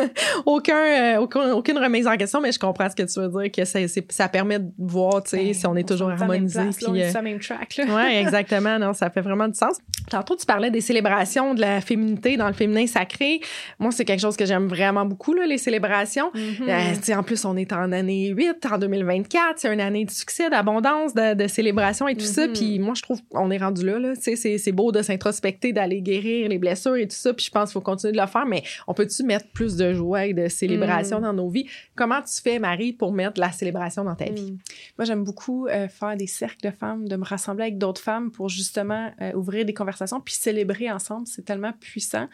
aucun, 0.45 1.19
aucun, 1.19 1.51
aucune 1.53 1.77
remise 1.77 2.07
en 2.07 2.15
question, 2.17 2.41
mais 2.41 2.51
je 2.51 2.59
comprends 2.59 2.89
ce 2.89 2.95
que 2.95 3.03
tu 3.03 3.19
veux 3.19 3.27
dire, 3.27 3.51
que 3.51 3.65
ça, 3.65 3.79
ça 4.09 4.27
permet 4.27 4.59
de 4.59 4.69
voir, 4.77 5.23
tu 5.23 5.31
sais, 5.31 5.37
ben, 5.37 5.53
si 5.53 5.67
on 5.67 5.75
est 5.75 5.87
toujours 5.87 6.09
harmonisé. 6.09 6.61
Puis, 6.75 6.87
même 7.21 7.39
track, 7.39 7.77
là. 7.77 7.85
Oui, 7.87 8.15
exactement. 8.19 8.79
Non, 8.79 8.93
ça 8.93 9.09
fait 9.09 9.21
vraiment 9.21 9.47
du 9.47 9.55
sens. 9.55 9.77
Tantôt, 10.09 10.35
tu 10.35 10.45
parlais 10.45 10.71
des 10.71 10.81
célébrations 10.81 11.53
de 11.53 11.61
la 11.61 11.81
féminité 11.81 12.37
dans 12.37 12.47
le 12.47 12.53
féminin 12.53 12.87
sacré. 12.87 13.41
Moi, 13.79 13.91
c'est 13.91 14.05
quelque 14.05 14.21
chose 14.21 14.37
que 14.37 14.45
j'aime 14.45 14.67
vraiment 14.67 15.05
beaucoup, 15.05 15.33
là, 15.33 15.45
les 15.45 15.57
célébrations. 15.57 16.31
Mm-hmm. 16.33 17.15
en 17.15 17.23
plus, 17.23 17.45
on 17.45 17.57
est 17.57 17.71
en 17.73 17.91
année 17.91 18.29
8, 18.29 18.67
en 18.71 18.77
2024. 18.77 19.53
C'est 19.57 19.73
une 19.73 19.81
année 19.81 20.05
de 20.05 20.11
succès, 20.11 20.49
d'abondance, 20.49 21.13
de, 21.13 21.33
de 21.33 21.47
célébration 21.47 22.07
et 22.07 22.15
tout 22.15 22.25
ça. 22.25 22.47
Mm-hmm. 22.47 22.53
Puis 22.53 22.79
moi, 22.79 22.93
je 22.95 23.01
trouve 23.01 23.21
qu'on 23.29 23.51
est 23.51 23.57
rendu 23.57 23.85
là. 23.85 23.99
là. 23.99 24.13
C'est 24.15 24.71
beau 24.71 24.91
de 24.91 25.01
s'introspecter, 25.01 25.73
d'aller 25.73 26.01
guérir 26.01 26.49
les 26.49 26.57
blessures 26.57 26.95
et 26.95 27.07
tout 27.07 27.15
ça. 27.15 27.33
Puis 27.33 27.45
je 27.45 27.51
pense 27.51 27.69
qu'il 27.69 27.73
faut 27.73 27.81
continuer 27.81 28.13
de 28.13 28.18
le 28.21 28.27
faire. 28.27 28.45
Mais 28.45 28.63
on 28.87 28.93
peut-tu 28.93 29.23
mettre 29.23 29.47
plus 29.51 29.75
de 29.75 29.93
joie 29.93 30.25
et 30.25 30.33
de 30.33 30.47
célébration 30.47 31.19
mm. 31.19 31.21
dans 31.21 31.33
nos 31.33 31.49
vies? 31.49 31.67
Comment 31.95 32.21
tu 32.21 32.41
fais, 32.41 32.59
Marie, 32.59 32.93
pour 32.93 33.11
mettre 33.11 33.39
la 33.39 33.51
célébration 33.51 34.03
dans 34.03 34.15
ta 34.15 34.25
vie? 34.25 34.53
Mm. 34.53 34.57
Moi, 34.97 35.05
j'aime 35.05 35.23
beaucoup 35.23 35.67
euh, 35.67 35.87
faire 35.87 36.15
des 36.15 36.27
cercles 36.27 36.67
de 36.67 36.71
femmes, 36.71 37.07
de 37.07 37.15
me 37.15 37.25
rassembler 37.25 37.63
avec 37.63 37.77
d'autres 37.77 38.01
femmes 38.01 38.31
pour 38.31 38.49
justement 38.49 39.11
euh, 39.21 39.33
ouvrir 39.33 39.65
des 39.65 39.73
conversations 39.73 40.19
puis 40.19 40.33
célébrer 40.33 40.91
ensemble. 40.91 41.27
C'est 41.27 41.45
tellement 41.45 41.73
puissant. 41.73 42.27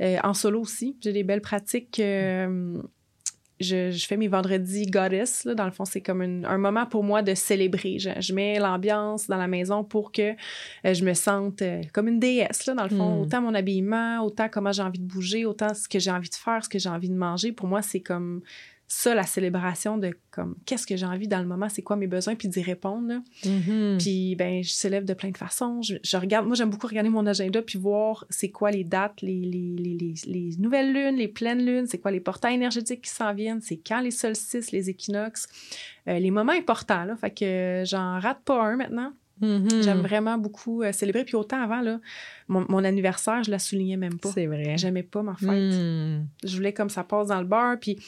Euh, 0.00 0.18
en 0.22 0.34
solo 0.34 0.60
aussi, 0.60 0.96
j'ai 1.00 1.12
des 1.12 1.24
belles 1.24 1.40
pratiques 1.40 2.00
je, 3.60 4.04
fais 4.06 4.16
mes 4.16 4.28
vendredis 4.28 4.86
goddess. 4.86 5.44
Là. 5.44 5.54
Dans 5.54 5.64
le 5.64 5.70
fond, 5.70 5.84
c'est 5.84 6.00
comme 6.00 6.22
un 6.22 6.58
moment 6.58 6.86
pour 6.86 7.04
moi 7.04 7.22
de 7.22 7.34
célébrer. 7.34 7.98
Je, 7.98 8.32
mets 8.32 8.58
l'ambiance 8.58 9.26
dans 9.26 9.36
la 9.36 9.48
maison 9.48 9.84
pour 9.84 10.12
que 10.12 10.30
euh, 10.30 10.94
je 10.94 11.04
me 11.04 11.14
sente 11.14 11.62
euh, 11.62 11.82
comme 11.92 12.08
une 12.08 12.20
déesse. 12.20 12.66
Là, 12.66 12.74
dans 12.74 12.84
le 12.84 12.90
fond, 12.90 13.16
hmm. 13.16 13.20
autant 13.22 13.40
mon 13.42 13.54
habillement, 13.54 14.24
autant 14.24 14.48
comment 14.48 14.72
j'ai 14.72 14.82
envie 14.82 15.00
de 15.00 15.06
bouger, 15.06 15.44
autant 15.46 15.74
ce 15.74 15.88
que 15.88 15.98
j'ai 15.98 16.10
envie 16.10 16.30
de 16.30 16.34
faire, 16.34 16.64
ce 16.64 16.68
que 16.68 16.78
j'ai 16.78 16.88
envie 16.88 17.08
de 17.08 17.16
manger. 17.16 17.52
Pour 17.52 17.68
moi, 17.68 17.82
c'est 17.82 18.00
comme 18.00 18.42
ça, 18.90 19.14
la 19.14 19.24
célébration 19.24 19.98
de 19.98 20.16
comme 20.30 20.56
qu'est-ce 20.64 20.86
que 20.86 20.96
j'ai 20.96 21.04
envie 21.04 21.28
dans 21.28 21.40
le 21.40 21.46
moment, 21.46 21.68
c'est 21.68 21.82
quoi 21.82 21.96
mes 21.96 22.06
besoins, 22.06 22.34
puis 22.34 22.48
d'y 22.48 22.62
répondre. 22.62 23.20
Mm-hmm. 23.44 23.98
Puis 23.98 24.34
ben, 24.34 24.64
je 24.64 24.70
célèbre 24.70 25.06
de 25.06 25.12
plein 25.12 25.28
de 25.28 25.36
façons. 25.36 25.82
Je, 25.82 26.16
regarde, 26.16 26.46
moi 26.46 26.56
j'aime 26.56 26.70
beaucoup 26.70 26.86
regarder 26.86 27.10
mon 27.10 27.26
agenda 27.26 27.60
puis 27.60 27.78
voir 27.78 28.24
c'est 28.30 28.48
quoi 28.48 28.70
les 28.70 28.84
dates, 28.84 29.20
les, 29.20 29.40
les, 29.40 29.76
les, 29.76 30.14
les, 30.26 30.56
nouvelles 30.58 30.94
lunes, 30.94 31.16
les 31.16 31.28
pleines 31.28 31.64
lunes, 31.64 31.86
c'est 31.86 31.98
quoi 31.98 32.10
les 32.10 32.20
portails 32.20 32.54
énergétiques 32.54 33.02
qui 33.02 33.10
s'en 33.10 33.34
viennent, 33.34 33.60
c'est 33.60 33.76
quand 33.76 34.00
les 34.00 34.10
solstices, 34.10 34.72
les 34.72 34.88
équinoxes, 34.88 35.48
euh, 36.08 36.18
les 36.18 36.30
moments 36.30 36.52
importants 36.52 37.04
là. 37.04 37.14
Fait 37.16 37.30
que 37.30 37.82
j'en 37.84 38.18
rate 38.18 38.40
pas 38.42 38.62
un 38.62 38.76
maintenant. 38.76 39.12
Mm-hmm. 39.40 39.82
J'aime 39.82 40.00
vraiment 40.00 40.38
beaucoup 40.38 40.82
euh, 40.82 40.92
célébrer. 40.92 41.24
Puis 41.24 41.36
autant 41.36 41.62
avant, 41.62 41.80
là, 41.80 42.00
mon, 42.48 42.84
anniversaire, 42.84 43.42
je 43.44 43.50
la 43.50 43.58
soulignais 43.58 43.96
même 43.96 44.18
pas. 44.18 44.30
C'est 44.32 44.46
vrai. 44.46 44.76
J'aimais 44.76 45.02
pas 45.02 45.22
ma 45.22 45.36
fête. 45.36 45.74
Mm. 45.74 46.26
Je 46.44 46.56
voulais 46.56 46.72
comme 46.72 46.90
ça 46.90 47.04
passe 47.04 47.28
dans 47.28 47.40
le 47.40 47.46
bar. 47.46 47.78
Puis, 47.78 47.98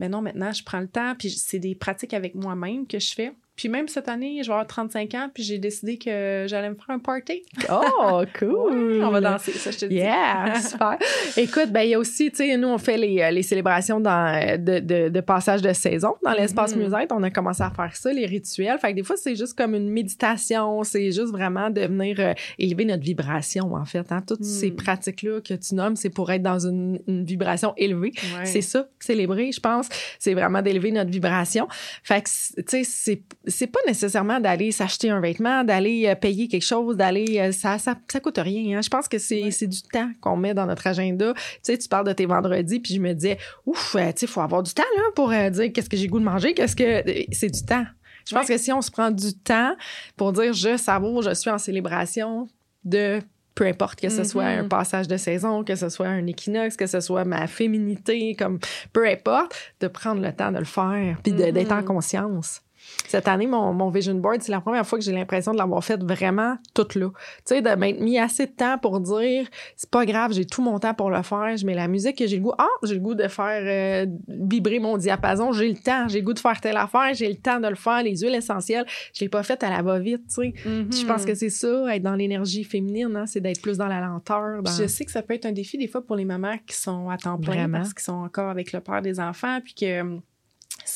ben 0.00 0.10
non, 0.10 0.22
maintenant, 0.22 0.50
je 0.50 0.64
prends 0.64 0.80
le 0.80 0.88
temps. 0.88 1.14
Puis 1.16 1.30
c'est 1.30 1.58
des 1.58 1.74
pratiques 1.74 2.14
avec 2.14 2.34
moi-même 2.34 2.86
que 2.86 2.98
je 2.98 3.12
fais. 3.12 3.32
Puis 3.60 3.68
même 3.68 3.88
cette 3.88 4.08
année, 4.08 4.38
je 4.42 4.46
vais 4.46 4.54
avoir 4.54 4.66
35 4.66 5.14
ans, 5.16 5.28
puis 5.34 5.42
j'ai 5.42 5.58
décidé 5.58 5.98
que 5.98 6.46
j'allais 6.48 6.70
me 6.70 6.76
faire 6.76 6.94
un 6.94 6.98
party. 6.98 7.42
Oh, 7.70 8.22
cool! 8.38 9.02
on 9.04 9.10
va 9.10 9.20
danser, 9.20 9.52
ça, 9.52 9.70
je 9.70 9.76
te 9.76 9.84
dis. 9.84 9.96
Yeah, 9.96 10.58
super. 10.66 10.96
Écoute, 11.36 11.70
ben 11.70 11.82
il 11.82 11.90
y 11.90 11.94
a 11.94 11.98
aussi, 11.98 12.30
tu 12.30 12.38
sais, 12.38 12.56
nous, 12.56 12.68
on 12.68 12.78
fait 12.78 12.96
les, 12.96 13.20
euh, 13.20 13.30
les 13.30 13.42
célébrations 13.42 14.00
dans, 14.00 14.34
euh, 14.34 14.56
de, 14.56 14.78
de, 14.78 15.08
de, 15.10 15.20
passage 15.20 15.60
de 15.60 15.74
saison 15.74 16.14
dans 16.24 16.32
l'espace 16.32 16.74
mm 16.74 16.90
On 17.10 17.22
a 17.22 17.30
commencé 17.30 17.62
à 17.62 17.68
faire 17.68 17.94
ça, 17.94 18.10
les 18.10 18.24
rituels. 18.24 18.78
Fait 18.78 18.92
que 18.92 18.96
des 18.96 19.02
fois, 19.02 19.18
c'est 19.18 19.36
juste 19.36 19.52
comme 19.52 19.74
une 19.74 19.90
méditation. 19.90 20.82
C'est 20.82 21.12
juste 21.12 21.30
vraiment 21.30 21.68
de 21.68 21.82
venir 21.82 22.16
euh, 22.18 22.32
élever 22.58 22.86
notre 22.86 23.02
vibration, 23.02 23.74
en 23.74 23.84
fait. 23.84 24.10
Hein? 24.10 24.22
Toutes 24.26 24.42
ces 24.42 24.70
mm. 24.70 24.76
pratiques-là 24.76 25.40
que 25.42 25.52
tu 25.52 25.74
nommes, 25.74 25.96
c'est 25.96 26.08
pour 26.08 26.30
être 26.32 26.42
dans 26.42 26.66
une, 26.66 26.98
une 27.06 27.24
vibration 27.24 27.74
élevée. 27.76 28.12
C'est 28.44 28.62
ça, 28.62 28.88
célébrer, 29.00 29.52
je 29.52 29.60
pense. 29.60 29.90
C'est 30.18 30.32
vraiment 30.32 30.62
d'élever 30.62 30.92
notre 30.92 31.10
vibration. 31.10 31.68
Fait 32.02 32.22
que, 32.22 32.28
tu 32.62 32.64
sais, 32.66 32.84
c'est 32.84 33.22
c'est 33.50 33.66
pas 33.66 33.80
nécessairement 33.86 34.40
d'aller 34.40 34.72
s'acheter 34.72 35.10
un 35.10 35.20
vêtement, 35.20 35.64
d'aller 35.64 36.06
euh, 36.06 36.14
payer 36.14 36.48
quelque 36.48 36.64
chose, 36.64 36.96
d'aller. 36.96 37.38
Euh, 37.38 37.52
ça, 37.52 37.78
ça, 37.78 37.96
ça, 38.10 38.20
coûte 38.20 38.38
rien. 38.38 38.78
Hein. 38.78 38.82
Je 38.82 38.88
pense 38.88 39.08
que 39.08 39.18
c'est 39.18 39.66
du 39.66 39.82
temps 39.82 40.10
qu'on 40.20 40.36
met 40.36 40.54
dans 40.54 40.66
notre 40.66 40.86
agenda. 40.86 41.34
Tu 41.34 41.40
sais, 41.62 41.78
tu 41.78 41.88
parles 41.88 42.06
de 42.06 42.12
tes 42.12 42.26
vendredis, 42.26 42.80
puis 42.80 42.94
je 42.94 43.00
me 43.00 43.12
disais, 43.12 43.38
ouf, 43.66 43.94
euh, 43.94 44.06
tu 44.12 44.20
sais, 44.20 44.26
il 44.26 44.28
faut 44.28 44.40
avoir 44.40 44.62
du 44.62 44.72
temps 44.72 44.82
là, 44.96 45.02
pour 45.14 45.28
dire 45.28 45.72
qu'est-ce 45.72 45.90
que 45.90 45.96
j'ai 45.96 46.06
goût 46.06 46.20
de 46.20 46.24
manger, 46.24 46.54
qu'est-ce 46.54 46.76
que. 46.76 47.02
C'est 47.32 47.50
du 47.50 47.64
temps. 47.64 47.84
Je 48.28 48.34
pense 48.34 48.46
que 48.46 48.58
si 48.58 48.72
on 48.72 48.82
se 48.82 48.90
prend 48.90 49.10
du 49.10 49.34
temps 49.34 49.74
pour 50.16 50.32
dire 50.32 50.52
je 50.52 50.76
savoure, 50.76 51.22
je 51.22 51.34
suis 51.34 51.50
en 51.50 51.58
célébration 51.58 52.48
de 52.84 53.20
peu 53.54 53.66
importe 53.66 54.00
que 54.00 54.08
ce 54.08 54.24
soit 54.24 54.44
un 54.44 54.62
mm-hmm. 54.62 54.68
passage 54.68 55.08
de 55.08 55.16
saison, 55.16 55.64
que 55.64 55.74
ce 55.74 55.88
soit 55.88 56.06
un 56.06 56.26
équinoxe, 56.26 56.76
que 56.76 56.86
ce 56.86 57.00
soit 57.00 57.24
ma 57.24 57.46
féminité, 57.46 58.34
comme 58.34 58.58
peu 58.92 59.06
importe, 59.06 59.54
de 59.80 59.88
prendre 59.88 60.22
le 60.22 60.32
temps 60.32 60.52
de 60.52 60.58
le 60.58 60.64
faire, 60.64 61.18
puis 61.22 61.32
d'être 61.32 61.72
en 61.72 61.80
mm-hmm. 61.80 61.84
conscience. 61.84 62.62
Cette 63.06 63.28
année, 63.28 63.46
mon, 63.46 63.72
mon 63.72 63.90
vision 63.90 64.14
board, 64.14 64.40
c'est 64.40 64.52
la 64.52 64.60
première 64.60 64.86
fois 64.86 64.98
que 64.98 65.04
j'ai 65.04 65.12
l'impression 65.12 65.52
de 65.52 65.58
l'avoir 65.58 65.82
fait 65.82 66.02
vraiment 66.02 66.56
tout 66.74 66.86
là. 66.94 67.08
Tu 67.08 67.14
sais, 67.44 67.62
de 67.62 67.70
m'être 67.70 68.00
mis 68.00 68.18
assez 68.18 68.46
de 68.46 68.52
temps 68.52 68.78
pour 68.78 69.00
dire, 69.00 69.48
c'est 69.76 69.90
pas 69.90 70.06
grave, 70.06 70.32
j'ai 70.32 70.46
tout 70.46 70.62
mon 70.62 70.78
temps 70.78 70.94
pour 70.94 71.10
le 71.10 71.22
faire, 71.22 71.56
je 71.56 71.66
mets 71.66 71.74
la 71.74 71.88
musique 71.88 72.18
que 72.18 72.26
j'ai 72.26 72.36
le 72.36 72.42
goût. 72.42 72.52
Ah, 72.58 72.68
j'ai 72.82 72.94
le 72.94 73.00
goût 73.00 73.14
de 73.14 73.26
faire 73.28 73.62
euh, 73.64 74.06
vibrer 74.28 74.78
mon 74.78 74.96
diapason, 74.96 75.52
j'ai 75.52 75.68
le 75.68 75.76
temps, 75.76 76.08
j'ai 76.08 76.20
le 76.20 76.24
goût 76.24 76.34
de 76.34 76.38
faire 76.38 76.60
telle 76.60 76.76
affaire, 76.76 77.12
j'ai 77.14 77.28
le 77.28 77.36
temps 77.36 77.60
de 77.60 77.68
le 77.68 77.74
faire, 77.74 78.02
les 78.02 78.16
huiles 78.18 78.34
essentielles, 78.34 78.86
je 79.12 79.24
l'ai 79.24 79.28
pas 79.28 79.42
fait 79.42 79.62
à 79.62 79.70
la 79.70 79.82
va-vite, 79.82 80.22
tu 80.28 80.34
sais. 80.34 80.54
Je 80.64 81.06
pense 81.06 81.22
mm-hmm. 81.22 81.26
que 81.26 81.34
c'est 81.34 81.50
ça, 81.50 81.96
être 81.96 82.02
dans 82.02 82.14
l'énergie 82.14 82.64
féminine, 82.64 83.16
hein, 83.16 83.26
c'est 83.26 83.40
d'être 83.40 83.60
plus 83.60 83.78
dans 83.78 83.88
la 83.88 84.00
lenteur. 84.00 84.60
Je 84.66 84.86
sais 84.86 85.04
que 85.04 85.10
ça 85.10 85.22
peut 85.22 85.34
être 85.34 85.46
un 85.46 85.52
défi 85.52 85.78
des 85.78 85.88
fois 85.88 86.02
pour 86.02 86.16
les 86.16 86.24
mamans 86.24 86.56
qui 86.66 86.76
sont 86.76 87.10
à 87.10 87.16
temps 87.16 87.38
plein 87.38 87.68
parce 87.68 87.92
qu'ils 87.92 88.04
sont 88.04 88.12
encore 88.12 88.50
avec 88.50 88.72
le 88.72 88.80
père 88.80 89.02
des 89.02 89.20
enfants, 89.20 89.60
puis 89.62 89.74
que 89.74 90.20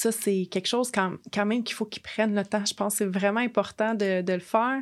ça, 0.04 0.12
c'est 0.12 0.46
quelque 0.50 0.66
chose 0.66 0.90
quand, 0.92 1.46
même 1.46 1.62
qu'il 1.62 1.74
faut 1.74 1.86
qu'ils 1.86 2.02
prennent 2.02 2.34
le 2.34 2.44
temps. 2.44 2.64
Je 2.64 2.74
pense 2.74 2.94
que 2.94 2.98
c'est 2.98 3.18
vraiment 3.18 3.40
important 3.40 3.94
de, 3.94 4.32
le 4.32 4.38
faire. 4.38 4.80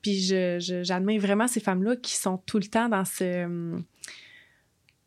Puis 0.00 0.32
j'admire 0.58 1.20
vraiment 1.20 1.46
ces 1.46 1.60
femmes-là 1.60 1.96
qui 1.96 2.14
sont 2.14 2.38
tout 2.38 2.58
le 2.58 2.66
temps 2.66 2.88
dans 2.88 3.04
ce 3.04 3.80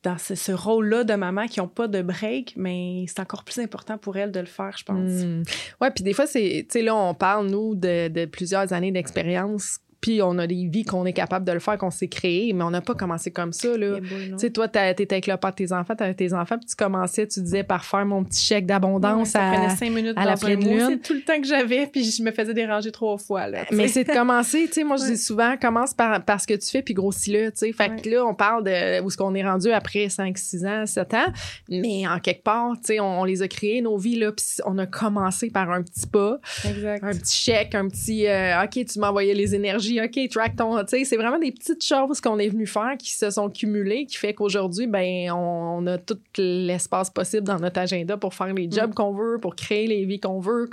dans 0.04 0.20
ce, 0.20 0.52
rôle-là 0.52 1.04
de 1.04 1.16
maman 1.16 1.48
qui 1.48 1.60
n'ont 1.60 1.68
pas 1.68 1.88
de 1.88 2.04
break, 2.04 2.54
mais 2.56 3.06
c'est 3.08 3.20
encore 3.22 3.44
plus 3.44 3.58
important 3.58 3.98
pour 3.98 4.18
elles 4.18 4.32
de 4.32 4.40
le 4.40 4.46
faire, 4.46 4.78
je 4.78 4.84
pense. 4.84 5.24
Hmm. 5.24 5.42
Ouais, 5.82 5.90
puis 5.90 6.04
des 6.04 6.14
fois, 6.14 6.28
c'est, 6.28 6.68
tu 6.70 6.74
sais, 6.74 6.82
là, 6.84 6.96
on 6.96 7.16
parle, 7.16 7.48
nous, 7.48 7.74
de 7.74 8.26
plusieurs 8.26 8.72
années 8.72 8.92
d'expérience 8.92 9.80
puis 10.06 10.22
on 10.22 10.38
a 10.38 10.46
des 10.46 10.68
vies 10.68 10.86
qu'on 10.86 11.04
est 11.08 11.14
capable 11.14 11.48
de 11.48 11.52
le 11.52 11.58
faire, 11.58 11.80
qu'on 11.80 11.90
s'est 11.90 12.08
créé, 12.08 12.54
mais 12.54 12.64
on 12.64 12.70
n'a 12.70 12.82
pas 12.82 12.94
commencé 12.94 13.32
comme 13.32 13.52
ça. 13.52 13.76
Là. 13.76 13.98
Tu 14.00 14.38
sais, 14.38 14.52
toi, 14.52 14.68
t'étais 14.68 15.16
avec 15.16 15.26
le 15.26 15.36
père 15.36 15.50
de 15.50 15.56
tes 15.56 15.74
enfants, 15.74 15.96
t'avais 15.96 16.14
tes 16.14 16.32
enfants, 16.32 16.60
puis 16.60 16.68
tu 16.68 16.76
commençais, 16.76 17.26
tu 17.26 17.42
disais 17.42 17.64
par 17.64 17.84
faire 17.84 18.06
mon 18.06 18.24
petit 18.24 18.46
chèque 18.46 18.68
d'abondance 18.68 19.36
à, 19.36 19.68
cinq 19.70 19.90
minutes 19.90 20.14
à 20.16 20.26
la 20.26 20.38
pleine 20.38 20.64
lune. 20.64 20.88
C'est 20.92 21.02
tout 21.02 21.16
le 21.16 21.22
temps 21.22 21.42
que 21.42 21.48
j'avais, 21.48 21.88
puis 21.88 22.04
je 22.04 22.22
me 22.22 22.30
faisais 22.30 22.54
déranger 22.54 22.92
trois 22.92 23.18
fois. 23.18 23.48
Là, 23.48 23.66
mais 23.72 23.88
c'est 23.88 24.04
de 24.04 24.14
commencer, 24.14 24.68
tu 24.68 24.74
sais, 24.74 24.84
moi 24.84 24.98
je 24.98 25.06
dis 25.06 25.18
souvent, 25.18 25.58
commence 25.60 25.96
par, 25.96 26.24
par 26.24 26.40
ce 26.40 26.46
que 26.46 26.54
tu 26.54 26.70
fais, 26.70 26.84
puis 26.84 26.94
grossis-le, 26.94 27.50
tu 27.50 27.58
sais. 27.58 27.72
Fait 27.72 28.00
que 28.00 28.08
là, 28.08 28.28
on 28.28 28.36
parle 28.36 28.64
de 28.64 29.02
où 29.02 29.08
est-ce 29.08 29.18
qu'on 29.18 29.34
est 29.34 29.44
rendu 29.44 29.72
après 29.72 30.10
5, 30.10 30.38
6 30.38 30.66
ans, 30.68 30.86
7 30.86 31.14
ans, 31.16 31.34
mais 31.68 32.08
en 32.08 32.20
quelque 32.20 32.44
part, 32.44 32.74
tu 32.76 32.94
sais, 32.94 33.00
on, 33.00 33.24
les 33.24 33.42
a 33.42 33.48
créés, 33.48 33.82
nos 33.82 33.98
vies, 33.98 34.20
là, 34.20 34.32
puis 34.32 34.46
on 34.68 34.78
a 34.78 34.86
commencé 34.86 35.50
par 35.50 35.72
un 35.72 35.82
petit 35.82 36.06
pas, 36.06 36.38
exact. 36.64 37.04
un 37.04 37.18
petit 37.18 37.36
chèque, 37.36 37.74
un 37.74 37.88
petit, 37.88 38.28
euh, 38.28 38.64
OK, 38.64 38.86
tu 38.86 39.00
m'envoyais 39.00 39.34
les 39.34 39.56
énergies, 39.56 39.95
OK, 40.02 40.30
track 40.30 40.56
ton 40.56 40.76
c'est 40.88 41.18
vraiment 41.18 41.40
des 41.40 41.52
petites 41.52 41.84
choses 41.84 42.22
qu'on 42.22 42.40
est 42.40 42.50
venu 42.50 42.68
faire 42.68 42.96
qui 42.98 43.14
se 43.14 43.30
sont 43.30 43.50
cumulées, 43.50 44.06
qui 44.06 44.18
fait 44.18 44.34
qu'aujourd'hui, 44.34 44.88
ben, 44.88 45.32
on, 45.32 45.86
a 45.88 45.98
tout 45.98 46.20
l'espace 46.38 47.10
possible 47.10 47.44
dans 47.44 47.60
notre 47.60 47.80
agenda 47.80 48.18
pour 48.18 48.34
faire 48.34 48.54
les 48.54 48.70
jobs 48.70 48.92
mm. 48.92 48.94
qu'on 48.94 49.14
veut, 49.14 49.38
pour 49.40 49.56
créer 49.56 49.88
les 49.88 50.06
vies 50.06 50.20
qu'on 50.20 50.40
veut, 50.40 50.70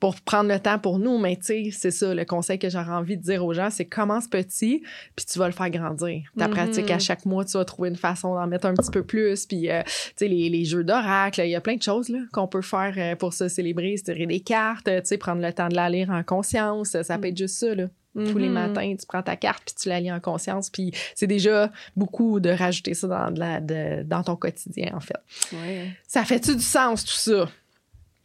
pour 0.00 0.20
prendre 0.20 0.50
le 0.50 0.58
temps 0.58 0.78
pour 0.78 0.98
nous. 0.98 1.18
Mais 1.18 1.36
tu 1.36 1.44
sais, 1.44 1.68
c'est 1.72 1.90
ça, 1.90 2.14
le 2.14 2.24
conseil 2.24 2.58
que 2.58 2.68
j'aurais 2.68 2.92
envie 2.92 3.16
de 3.16 3.22
dire 3.22 3.44
aux 3.44 3.54
gens, 3.54 3.70
c'est 3.70 3.84
commence 3.84 4.26
petit, 4.26 4.82
puis 5.14 5.24
tu 5.24 5.38
vas 5.38 5.46
le 5.46 5.52
faire 5.52 5.70
grandir. 5.70 6.22
Ta 6.36 6.46
mm-hmm. 6.46 6.50
pratique, 6.50 6.90
à 6.90 6.98
chaque 6.98 7.24
mois, 7.24 7.44
tu 7.44 7.56
vas 7.56 7.64
trouver 7.64 7.88
une 7.88 7.96
façon 7.96 8.34
d'en 8.34 8.46
mettre 8.46 8.66
un 8.66 8.74
petit 8.74 8.90
peu 8.90 9.04
plus. 9.04 9.46
Puis, 9.46 9.70
euh, 9.70 9.82
tu 9.84 9.92
sais, 10.16 10.28
les, 10.28 10.64
jeux 10.64 10.84
d'oracle, 10.84 11.40
il 11.44 11.50
y 11.50 11.54
a 11.54 11.60
plein 11.60 11.76
de 11.76 11.82
choses 11.82 12.12
qu'on 12.32 12.48
peut 12.48 12.62
faire 12.62 12.94
euh, 12.96 13.16
pour 13.16 13.32
se 13.32 13.48
célébrer, 13.48 13.96
se 13.96 14.04
tirer 14.04 14.26
des 14.26 14.40
cartes, 14.40 14.86
tu 14.86 15.00
sais, 15.04 15.18
prendre 15.18 15.42
le 15.42 15.52
temps 15.52 15.68
de 15.68 15.76
la 15.76 15.88
lire 15.88 16.10
en 16.10 16.22
conscience. 16.22 16.96
Ça 17.02 17.18
peut 17.18 17.28
mm. 17.28 17.30
être 17.30 17.38
juste 17.38 17.58
ça, 17.58 17.74
là. 17.74 17.86
Tous 18.14 18.36
les 18.36 18.48
mm-hmm. 18.48 18.52
matins, 18.52 18.94
tu 18.98 19.06
prends 19.06 19.22
ta 19.22 19.36
carte 19.36 19.62
puis 19.64 19.74
tu 19.74 19.88
la 19.88 19.98
lis 19.98 20.12
en 20.12 20.20
conscience. 20.20 20.68
Puis 20.68 20.92
c'est 21.14 21.26
déjà 21.26 21.72
beaucoup 21.96 22.40
de 22.40 22.50
rajouter 22.50 22.92
ça 22.92 23.06
dans, 23.08 23.30
de 23.30 24.02
dans 24.02 24.22
ton 24.22 24.36
quotidien, 24.36 24.92
en 24.94 25.00
fait. 25.00 25.16
Ça 26.06 26.24
fait-tu 26.24 26.54
du 26.54 26.62
sens, 26.62 27.04
tout 27.04 27.12
ça? 27.12 27.48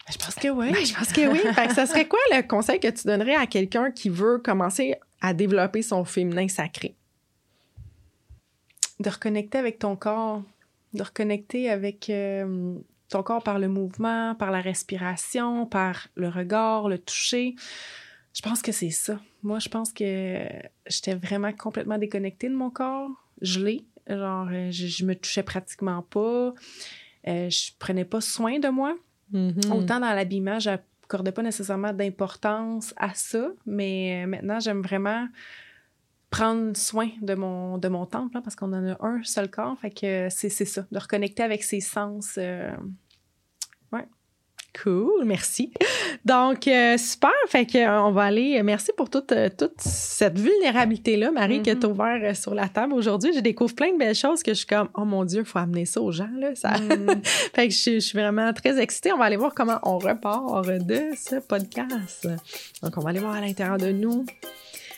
Ben, 0.08 0.14
je 0.14 0.18
pense 0.18 0.36
que 0.36 0.48
oui. 0.50 0.72
Ben, 0.72 0.86
je 0.86 0.94
pense 0.94 1.12
que 1.12 1.28
oui. 1.28 1.40
fait 1.54 1.68
que 1.68 1.74
ça 1.74 1.86
serait 1.86 2.08
quoi 2.08 2.20
le 2.32 2.42
conseil 2.42 2.80
que 2.80 2.88
tu 2.88 3.08
donnerais 3.08 3.36
à 3.36 3.46
quelqu'un 3.46 3.92
qui 3.92 4.10
veut 4.10 4.40
commencer 4.40 4.96
à 5.22 5.34
développer 5.34 5.82
son 5.82 6.06
féminin 6.06 6.48
sacré? 6.48 6.96
De 9.00 9.10
reconnecter 9.10 9.58
avec 9.58 9.80
ton 9.80 9.96
corps, 9.96 10.44
de 10.94 11.04
reconnecter 11.04 11.70
avec 11.70 12.10
euh, 12.10 12.76
ton 13.10 13.24
corps 13.24 13.44
par 13.44 13.60
le 13.60 13.68
mouvement, 13.68 14.36
par 14.36 14.52
la 14.52 14.62
respiration, 14.62 15.66
par 15.66 16.08
le 16.16 16.30
regard, 16.30 16.88
le 16.88 16.98
toucher. 16.98 17.56
Je 18.34 18.42
pense 18.42 18.62
que 18.62 18.72
c'est 18.72 18.92
ça. 18.92 19.20
Moi, 19.48 19.60
je 19.60 19.70
pense 19.70 19.94
que 19.94 20.40
j'étais 20.88 21.16
vraiment 21.16 21.54
complètement 21.54 21.98
déconnectée 21.98 22.50
de 22.50 22.56
mon 22.56 22.70
corps. 22.70 23.10
Je 23.42 23.60
l'ai. 23.64 23.86
Genre, 24.08 24.48
euh, 24.52 24.72
je, 24.72 24.88
je 24.88 25.06
me 25.06 25.16
touchais 25.16 25.44
pratiquement 25.44 26.02
pas. 26.02 26.54
Euh, 27.28 27.50
je 27.50 27.72
prenais 27.80 28.04
pas 28.06 28.20
soin 28.20 28.60
de 28.60 28.68
moi. 28.68 28.94
Mhm. 29.32 29.72
Autant 29.72 30.00
dans 30.02 30.14
l'habillement, 30.14 30.60
j'accordais 30.60 31.32
pas 31.32 31.44
nécessairement 31.44 31.94
d'importance 31.94 32.94
à 32.98 33.14
ça, 33.14 33.48
mais 33.66 34.24
euh, 34.24 34.28
maintenant, 34.28 34.60
j'aime 34.60 34.82
vraiment 34.82 35.28
prendre 36.30 36.76
soin 36.76 37.10
de 37.22 37.34
mon, 37.36 37.78
de 37.78 37.88
mon 37.88 38.06
temple, 38.06 38.36
hein, 38.38 38.42
parce 38.42 38.56
qu'on 38.58 38.74
en 38.74 38.86
a 38.86 38.98
un 39.00 39.24
seul 39.24 39.50
corps. 39.50 39.78
Fait 39.80 39.92
que 39.92 40.28
c'est 40.30 40.50
c'est 40.50 40.66
ça, 40.66 40.86
de 40.92 41.00
reconnecter 41.00 41.44
avec 41.44 41.64
ses 41.64 41.80
sens. 41.80 42.36
euh, 42.38 42.72
Cool, 44.84 45.24
merci. 45.26 45.72
Donc, 46.24 46.68
euh, 46.68 46.98
super. 46.98 47.32
Fait 47.48 47.66
que, 47.66 47.78
euh, 47.78 48.02
on 48.04 48.12
va 48.12 48.24
aller. 48.24 48.62
Merci 48.64 48.92
pour 48.96 49.10
toute, 49.10 49.32
euh, 49.32 49.50
toute 49.50 49.80
cette 49.80 50.38
vulnérabilité-là, 50.38 51.32
Marie, 51.32 51.64
que 51.64 51.72
Mhm. 51.72 51.80
tu 51.80 51.86
as 51.86 51.90
ouvert 51.90 52.20
euh, 52.22 52.34
sur 52.34 52.54
la 52.54 52.68
table 52.68 52.94
aujourd'hui. 52.94 53.32
Je 53.34 53.40
découvre 53.40 53.74
plein 53.74 53.92
de 53.94 53.98
belles 53.98 54.14
choses 54.16 54.44
que 54.44 54.52
je 54.52 54.58
suis 54.58 54.68
comme, 54.68 54.90
oh 54.96 55.06
mon 55.06 55.24
Dieu, 55.26 55.40
il 55.40 55.46
faut 55.46 55.58
amener 55.60 55.86
ça 55.86 56.02
aux 56.02 56.12
gens. 56.12 56.30
Là. 56.38 56.54
Ça... 56.56 56.78
mm, 56.78 57.22
fait 57.56 57.68
que 57.70 57.74
je, 57.74 57.92
je 57.96 58.00
suis 58.00 58.18
vraiment 58.20 58.54
très 58.54 58.80
excitée. 58.80 59.12
On 59.14 59.18
va 59.18 59.26
aller 59.26 59.38
voir 59.38 59.54
comment 59.56 59.80
on 59.84 59.98
repart 59.98 60.68
de 60.68 61.02
ce 61.18 61.38
podcast. 61.40 62.28
Donc, 62.84 62.98
on 62.98 63.02
va 63.02 63.10
aller 63.10 63.20
voir 63.20 63.34
à 63.36 63.42
l'intérieur 63.42 63.78
de 63.78 63.92
nous. 63.92 64.26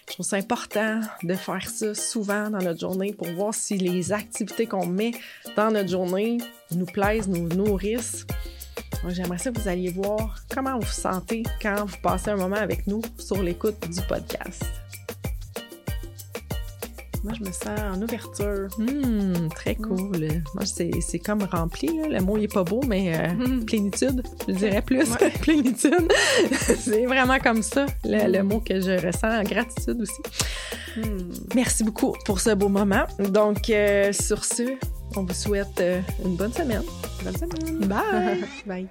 Je 0.09 0.13
trouve 0.15 0.25
ça 0.25 0.37
important 0.37 1.01
de 1.23 1.35
faire 1.35 1.69
ça 1.69 1.93
souvent 1.93 2.49
dans 2.49 2.57
notre 2.57 2.79
journée 2.79 3.13
pour 3.13 3.27
voir 3.27 3.53
si 3.53 3.77
les 3.77 4.11
activités 4.11 4.65
qu'on 4.65 4.87
met 4.87 5.11
dans 5.55 5.69
notre 5.71 5.89
journée 5.89 6.39
nous 6.75 6.85
plaisent, 6.87 7.27
nous 7.27 7.47
nourrissent. 7.49 8.25
J'aimerais 9.07 9.37
ça 9.37 9.51
que 9.51 9.59
vous 9.59 9.67
alliez 9.67 9.89
voir 9.91 10.35
comment 10.53 10.75
vous 10.75 10.85
vous 10.85 10.91
sentez 10.91 11.43
quand 11.61 11.85
vous 11.85 11.97
passez 12.03 12.31
un 12.31 12.35
moment 12.37 12.57
avec 12.57 12.85
nous 12.87 13.01
sur 13.17 13.41
l'écoute 13.41 13.77
du 13.89 14.01
podcast. 14.01 14.63
moi, 17.23 17.33
je 17.37 17.41
me 17.43 17.51
sens 17.51 17.79
en 17.93 18.01
ouverture. 18.01 18.69
Hmm, 18.77 19.49
très 19.53 19.75
cool. 19.75 20.29
Moi, 20.55 20.63
c'est 20.65 21.19
comme 21.19 21.43
rempli. 21.43 21.87
là. 21.87 22.07
Le 22.19 22.21
mot, 22.25 22.37
il 22.37 22.43
est 22.45 22.53
pas 22.53 22.63
beau, 22.63 22.81
mais 22.87 23.13
euh, 23.17 23.33
Mm. 23.33 23.65
plénitude, 23.65 24.23
je 24.47 24.53
dirais 24.53 24.81
plus 24.81 25.09
Ouais. 25.11 25.31
que 25.31 25.37
plénitude. 25.41 26.07
c'est 26.79 27.05
vraiment 27.05 27.37
comme 27.39 27.61
ça, 27.61 27.85
le, 28.05 28.31
le 28.31 28.41
mot 28.43 28.61
que 28.61 28.79
je 28.79 29.05
ressens. 29.05 29.43
Gratitude 29.43 30.01
aussi. 30.01 30.21
Hmm. 30.97 31.29
Merci 31.55 31.83
beaucoup 31.83 32.15
pour 32.25 32.39
ce 32.39 32.51
beau 32.51 32.69
moment. 32.69 33.03
Donc, 33.19 33.69
euh, 33.69 34.13
sur 34.13 34.45
ce, 34.45 34.63
on 35.15 35.23
vous 35.23 35.33
souhaite 35.33 35.79
euh, 35.79 36.01
une 36.23 36.35
bonne 36.35 36.53
semaine. 36.53 36.83
Bonne 37.23 37.37
semaine. 37.37 37.87
Bye! 37.87 38.43
Bye. 38.65 38.87